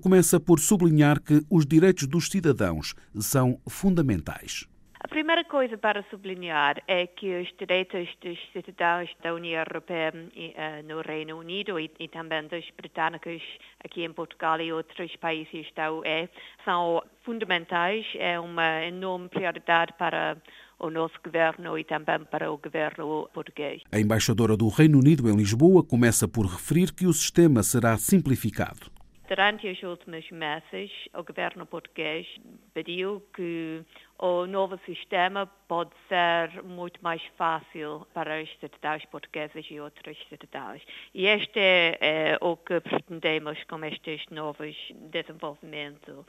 começa 0.00 0.38
por 0.38 0.60
sublinhar 0.60 1.20
que 1.20 1.42
os 1.48 1.64
direitos 1.64 2.06
dos 2.06 2.28
cidadãos 2.28 2.94
são 3.18 3.58
fundamentais. 3.66 4.66
A 5.00 5.06
primeira 5.06 5.44
coisa 5.44 5.78
para 5.78 6.04
sublinhar 6.10 6.82
é 6.88 7.06
que 7.06 7.40
os 7.40 7.48
direitos 7.56 8.08
dos 8.20 8.36
cidadãos 8.52 9.08
da 9.22 9.32
União 9.32 9.60
Europeia 9.60 10.12
uh, 10.12 10.86
no 10.88 11.00
Reino 11.02 11.38
Unido 11.38 11.78
e, 11.78 11.88
e, 12.00 12.08
também 12.08 12.42
dos 12.48 12.64
britânicos 12.76 13.40
aqui 13.84 14.02
em 14.02 14.12
Portugal 14.12 14.60
e 14.60 14.72
outros 14.72 15.14
países 15.16 15.68
da 15.76 15.92
UE 15.92 16.28
são 16.64 17.00
fundamentais, 17.22 18.04
é 18.16 18.40
uma 18.40 18.84
enorme 18.84 19.28
prioridade 19.28 19.92
para 19.96 20.36
o 20.80 20.90
nosso 20.90 21.14
governo 21.24 21.78
e 21.78 21.84
também 21.84 22.24
para 22.24 22.50
o 22.50 22.58
governo 22.58 23.28
português. 23.32 23.82
A 23.92 24.00
embaixadora 24.00 24.56
do 24.56 24.68
Reino 24.68 24.98
Unido 24.98 25.28
em 25.28 25.36
Lisboa 25.36 25.84
começa 25.84 26.26
por 26.26 26.46
referir 26.46 26.92
que 26.92 27.06
o 27.06 27.12
sistema 27.12 27.62
será 27.62 27.96
simplificado. 27.96 28.97
Durante 29.28 29.68
os 29.68 29.82
últimos 29.82 30.30
meses, 30.30 30.90
o 31.14 31.22
governo 31.22 31.66
português 31.66 32.26
pediu 32.72 33.22
que 33.34 33.84
o 34.18 34.46
novo 34.46 34.80
sistema 34.86 35.46
pode 35.68 35.90
ser 36.08 36.62
muito 36.62 36.98
mais 37.02 37.22
fácil 37.36 38.06
para 38.14 38.42
os 38.42 38.48
cidadãos 38.58 39.04
portugueses 39.10 39.66
e 39.70 39.78
outros 39.78 40.16
cidadãos. 40.30 40.80
E 41.12 41.26
este 41.26 41.60
é, 41.60 41.98
é 42.00 42.38
o 42.40 42.56
que 42.56 42.80
pretendemos 42.80 43.62
com 43.64 43.84
estes 43.84 44.24
novos 44.30 44.74
desenvolvimentos. 45.12 46.24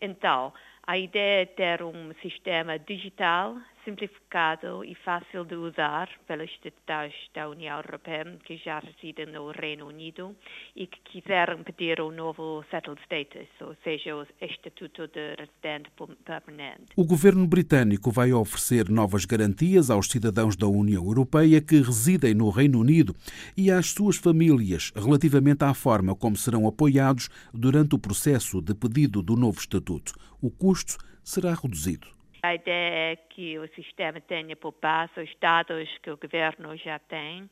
Então, 0.00 0.52
a 0.86 0.98
ideia 0.98 1.42
é 1.42 1.46
ter 1.46 1.82
um 1.82 2.12
sistema 2.20 2.78
digital, 2.78 3.56
simplificado 3.84 4.84
e 4.84 4.94
fácil 4.94 5.44
de 5.44 5.54
usar 5.54 6.08
pelos 6.26 6.50
cidadãos 6.62 7.12
da 7.34 7.48
União 7.48 7.76
Europeia 7.76 8.38
que 8.44 8.56
já 8.56 8.80
residem 8.80 9.26
no 9.26 9.50
Reino 9.50 9.86
Unido 9.86 10.34
e 10.74 10.86
que 10.86 10.98
quiserem 11.04 11.62
pedir 11.62 12.00
o 12.00 12.10
novo 12.10 12.64
settled 12.70 13.00
status, 13.02 13.48
ou 13.60 13.76
seja, 13.84 14.16
o 14.16 14.26
estatuto 14.40 15.06
de 15.08 15.34
residente 15.36 15.90
permanente. 16.24 16.92
O 16.96 17.04
governo 17.04 17.46
britânico 17.46 18.10
vai 18.10 18.32
oferecer 18.32 18.88
novas 18.88 19.24
garantias 19.24 19.90
aos 19.90 20.08
cidadãos 20.08 20.56
da 20.56 20.66
União 20.66 21.04
Europeia 21.04 21.60
que 21.60 21.76
residem 21.76 22.34
no 22.34 22.50
Reino 22.50 22.80
Unido 22.80 23.14
e 23.56 23.70
às 23.70 23.90
suas 23.90 24.16
famílias 24.16 24.92
relativamente 24.94 25.64
à 25.64 25.74
forma 25.74 26.14
como 26.14 26.36
serão 26.36 26.66
apoiados 26.66 27.28
durante 27.52 27.94
o 27.94 27.98
processo 27.98 28.60
de 28.60 28.74
pedido 28.74 29.22
do 29.22 29.36
novo 29.36 29.58
estatuto. 29.58 30.12
O 30.40 30.50
custo 30.50 30.73
será 31.22 31.54
reduzido. 31.54 32.08
A 32.42 32.54
ideia 32.54 33.12
é 33.12 33.16
que 33.16 33.58
o 33.58 33.66
sistema 33.74 34.20
tenha 34.20 34.56
base 34.82 35.18
os 35.18 35.34
dados 35.40 35.88
que 36.02 36.10
o 36.10 36.16
governo 36.16 36.76
já 36.76 36.98
tem 36.98 37.48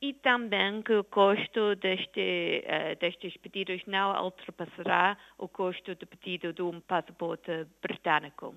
e 0.00 0.12
também 0.12 0.82
que 0.82 0.92
o 0.92 1.04
custo 1.04 1.74
deste, 1.76 2.64
uh, 2.64 2.96
destes 3.00 3.36
pedidos 3.38 3.82
não 3.86 4.22
ultrapassará 4.22 5.16
o 5.38 5.48
custo 5.48 5.94
do 5.94 6.06
pedido 6.06 6.52
de 6.52 6.62
um 6.62 6.80
passaporte 6.80 7.66
britânico. 7.82 8.54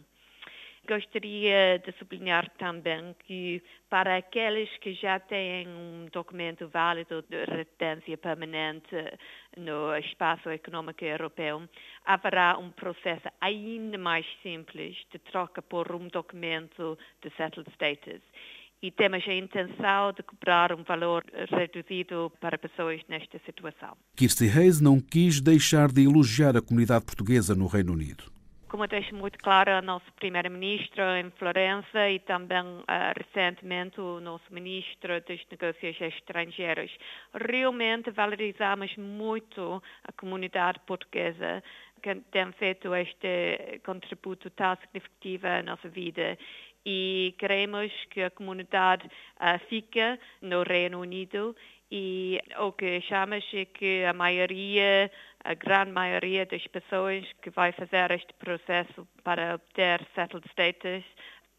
Gostaria 0.89 1.77
de 1.85 1.91
sublinhar 1.99 2.49
também 2.57 3.15
que 3.19 3.61
para 3.91 4.17
aqueles 4.17 4.67
que 4.79 4.95
já 4.95 5.19
têm 5.19 5.67
um 5.67 6.07
documento 6.11 6.67
válido 6.67 7.23
de 7.29 7.45
residência 7.45 8.17
permanente 8.17 8.95
no 9.55 9.95
espaço 9.97 10.49
econômico 10.49 11.05
europeu, 11.05 11.61
haverá 12.03 12.57
um 12.57 12.71
processo 12.71 13.27
ainda 13.39 13.99
mais 13.99 14.25
simples 14.41 14.97
de 15.11 15.19
troca 15.19 15.61
por 15.61 15.93
um 15.93 16.07
documento 16.07 16.97
de 17.21 17.29
settled 17.37 17.69
status 17.75 18.23
e 18.81 18.89
temos 18.89 19.23
a 19.27 19.33
intenção 19.35 20.11
de 20.11 20.23
cobrar 20.23 20.73
um 20.73 20.81
valor 20.81 21.23
reduzido 21.51 22.31
para 22.41 22.57
pessoas 22.57 22.99
nesta 23.07 23.37
situação. 23.45 23.95
Kirsty 24.15 24.49
Hayes 24.49 24.81
não 24.81 24.99
quis 24.99 25.39
deixar 25.39 25.91
de 25.91 26.03
elogiar 26.03 26.57
a 26.57 26.63
comunidade 26.63 27.05
portuguesa 27.05 27.53
no 27.53 27.67
Reino 27.67 27.93
Unido 27.93 28.38
como 28.69 28.87
deixa 28.87 29.13
muito 29.15 29.37
claro 29.39 29.71
o 29.71 29.81
nosso 29.81 30.05
primeiro-ministro 30.13 31.01
em 31.17 31.31
Florença 31.31 32.09
e 32.09 32.19
também 32.19 32.61
uh, 32.61 32.85
recentemente 33.17 33.99
o 33.99 34.19
nosso 34.19 34.45
ministro 34.53 35.19
dos 35.21 35.43
Negócios 35.49 35.99
Estrangeiros. 35.99 36.91
Realmente 37.33 38.11
valorizamos 38.11 38.95
muito 38.95 39.81
a 40.03 40.11
comunidade 40.13 40.79
portuguesa 40.85 41.63
que 42.01 42.15
tem 42.31 42.51
feito 42.53 42.95
este 42.95 43.81
contributo 43.83 44.49
tão 44.51 44.75
significativo 44.77 45.47
à 45.47 45.63
nossa 45.63 45.89
vida 45.89 46.37
e 46.85 47.35
queremos 47.37 47.91
que 48.09 48.21
a 48.23 48.29
comunidade 48.29 49.05
uh, 49.05 49.59
fique 49.67 50.19
no 50.41 50.63
Reino 50.63 50.99
Unido 50.99 51.55
e 51.91 52.39
o 52.59 52.71
que 52.71 52.97
achamos 52.97 53.43
é 53.53 53.65
que 53.65 54.05
a 54.05 54.13
maioria, 54.13 55.11
a 55.43 55.53
grande 55.55 55.91
maioria 55.91 56.45
das 56.45 56.65
pessoas 56.67 57.25
que 57.41 57.49
vai 57.49 57.71
fazer 57.71 58.11
este 58.11 58.33
processo 58.33 59.07
para 59.23 59.55
obter 59.55 60.05
settled 60.13 60.47
status 60.51 61.03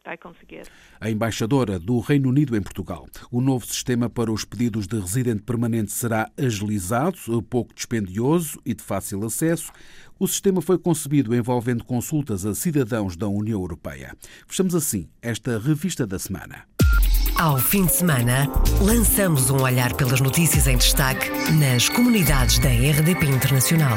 vai 0.04 0.16
conseguir. 0.16 0.62
A 1.00 1.10
embaixadora 1.10 1.78
do 1.78 1.98
Reino 2.00 2.28
Unido 2.28 2.56
em 2.56 2.62
Portugal. 2.62 3.06
O 3.30 3.40
novo 3.40 3.66
sistema 3.66 4.08
para 4.08 4.32
os 4.32 4.44
pedidos 4.44 4.86
de 4.86 4.98
residente 4.98 5.42
permanente 5.42 5.92
será 5.92 6.30
agilizado, 6.36 7.42
pouco 7.42 7.74
dispendioso 7.74 8.60
e 8.64 8.74
de 8.74 8.82
fácil 8.82 9.24
acesso. 9.24 9.72
O 10.18 10.26
sistema 10.26 10.60
foi 10.60 10.78
concebido 10.78 11.34
envolvendo 11.34 11.84
consultas 11.84 12.44
a 12.44 12.54
cidadãos 12.54 13.16
da 13.16 13.28
União 13.28 13.60
Europeia. 13.60 14.14
Fechamos 14.46 14.74
assim 14.74 15.08
esta 15.22 15.58
revista 15.58 16.06
da 16.06 16.18
semana. 16.18 16.64
Ao 17.38 17.56
fim 17.56 17.86
de 17.86 17.92
semana, 17.92 18.46
lançamos 18.82 19.48
um 19.48 19.62
olhar 19.62 19.94
pelas 19.94 20.20
notícias 20.20 20.66
em 20.66 20.76
destaque 20.76 21.30
nas 21.52 21.88
comunidades 21.88 22.58
da 22.58 22.68
RDP 22.68 23.26
Internacional. 23.26 23.96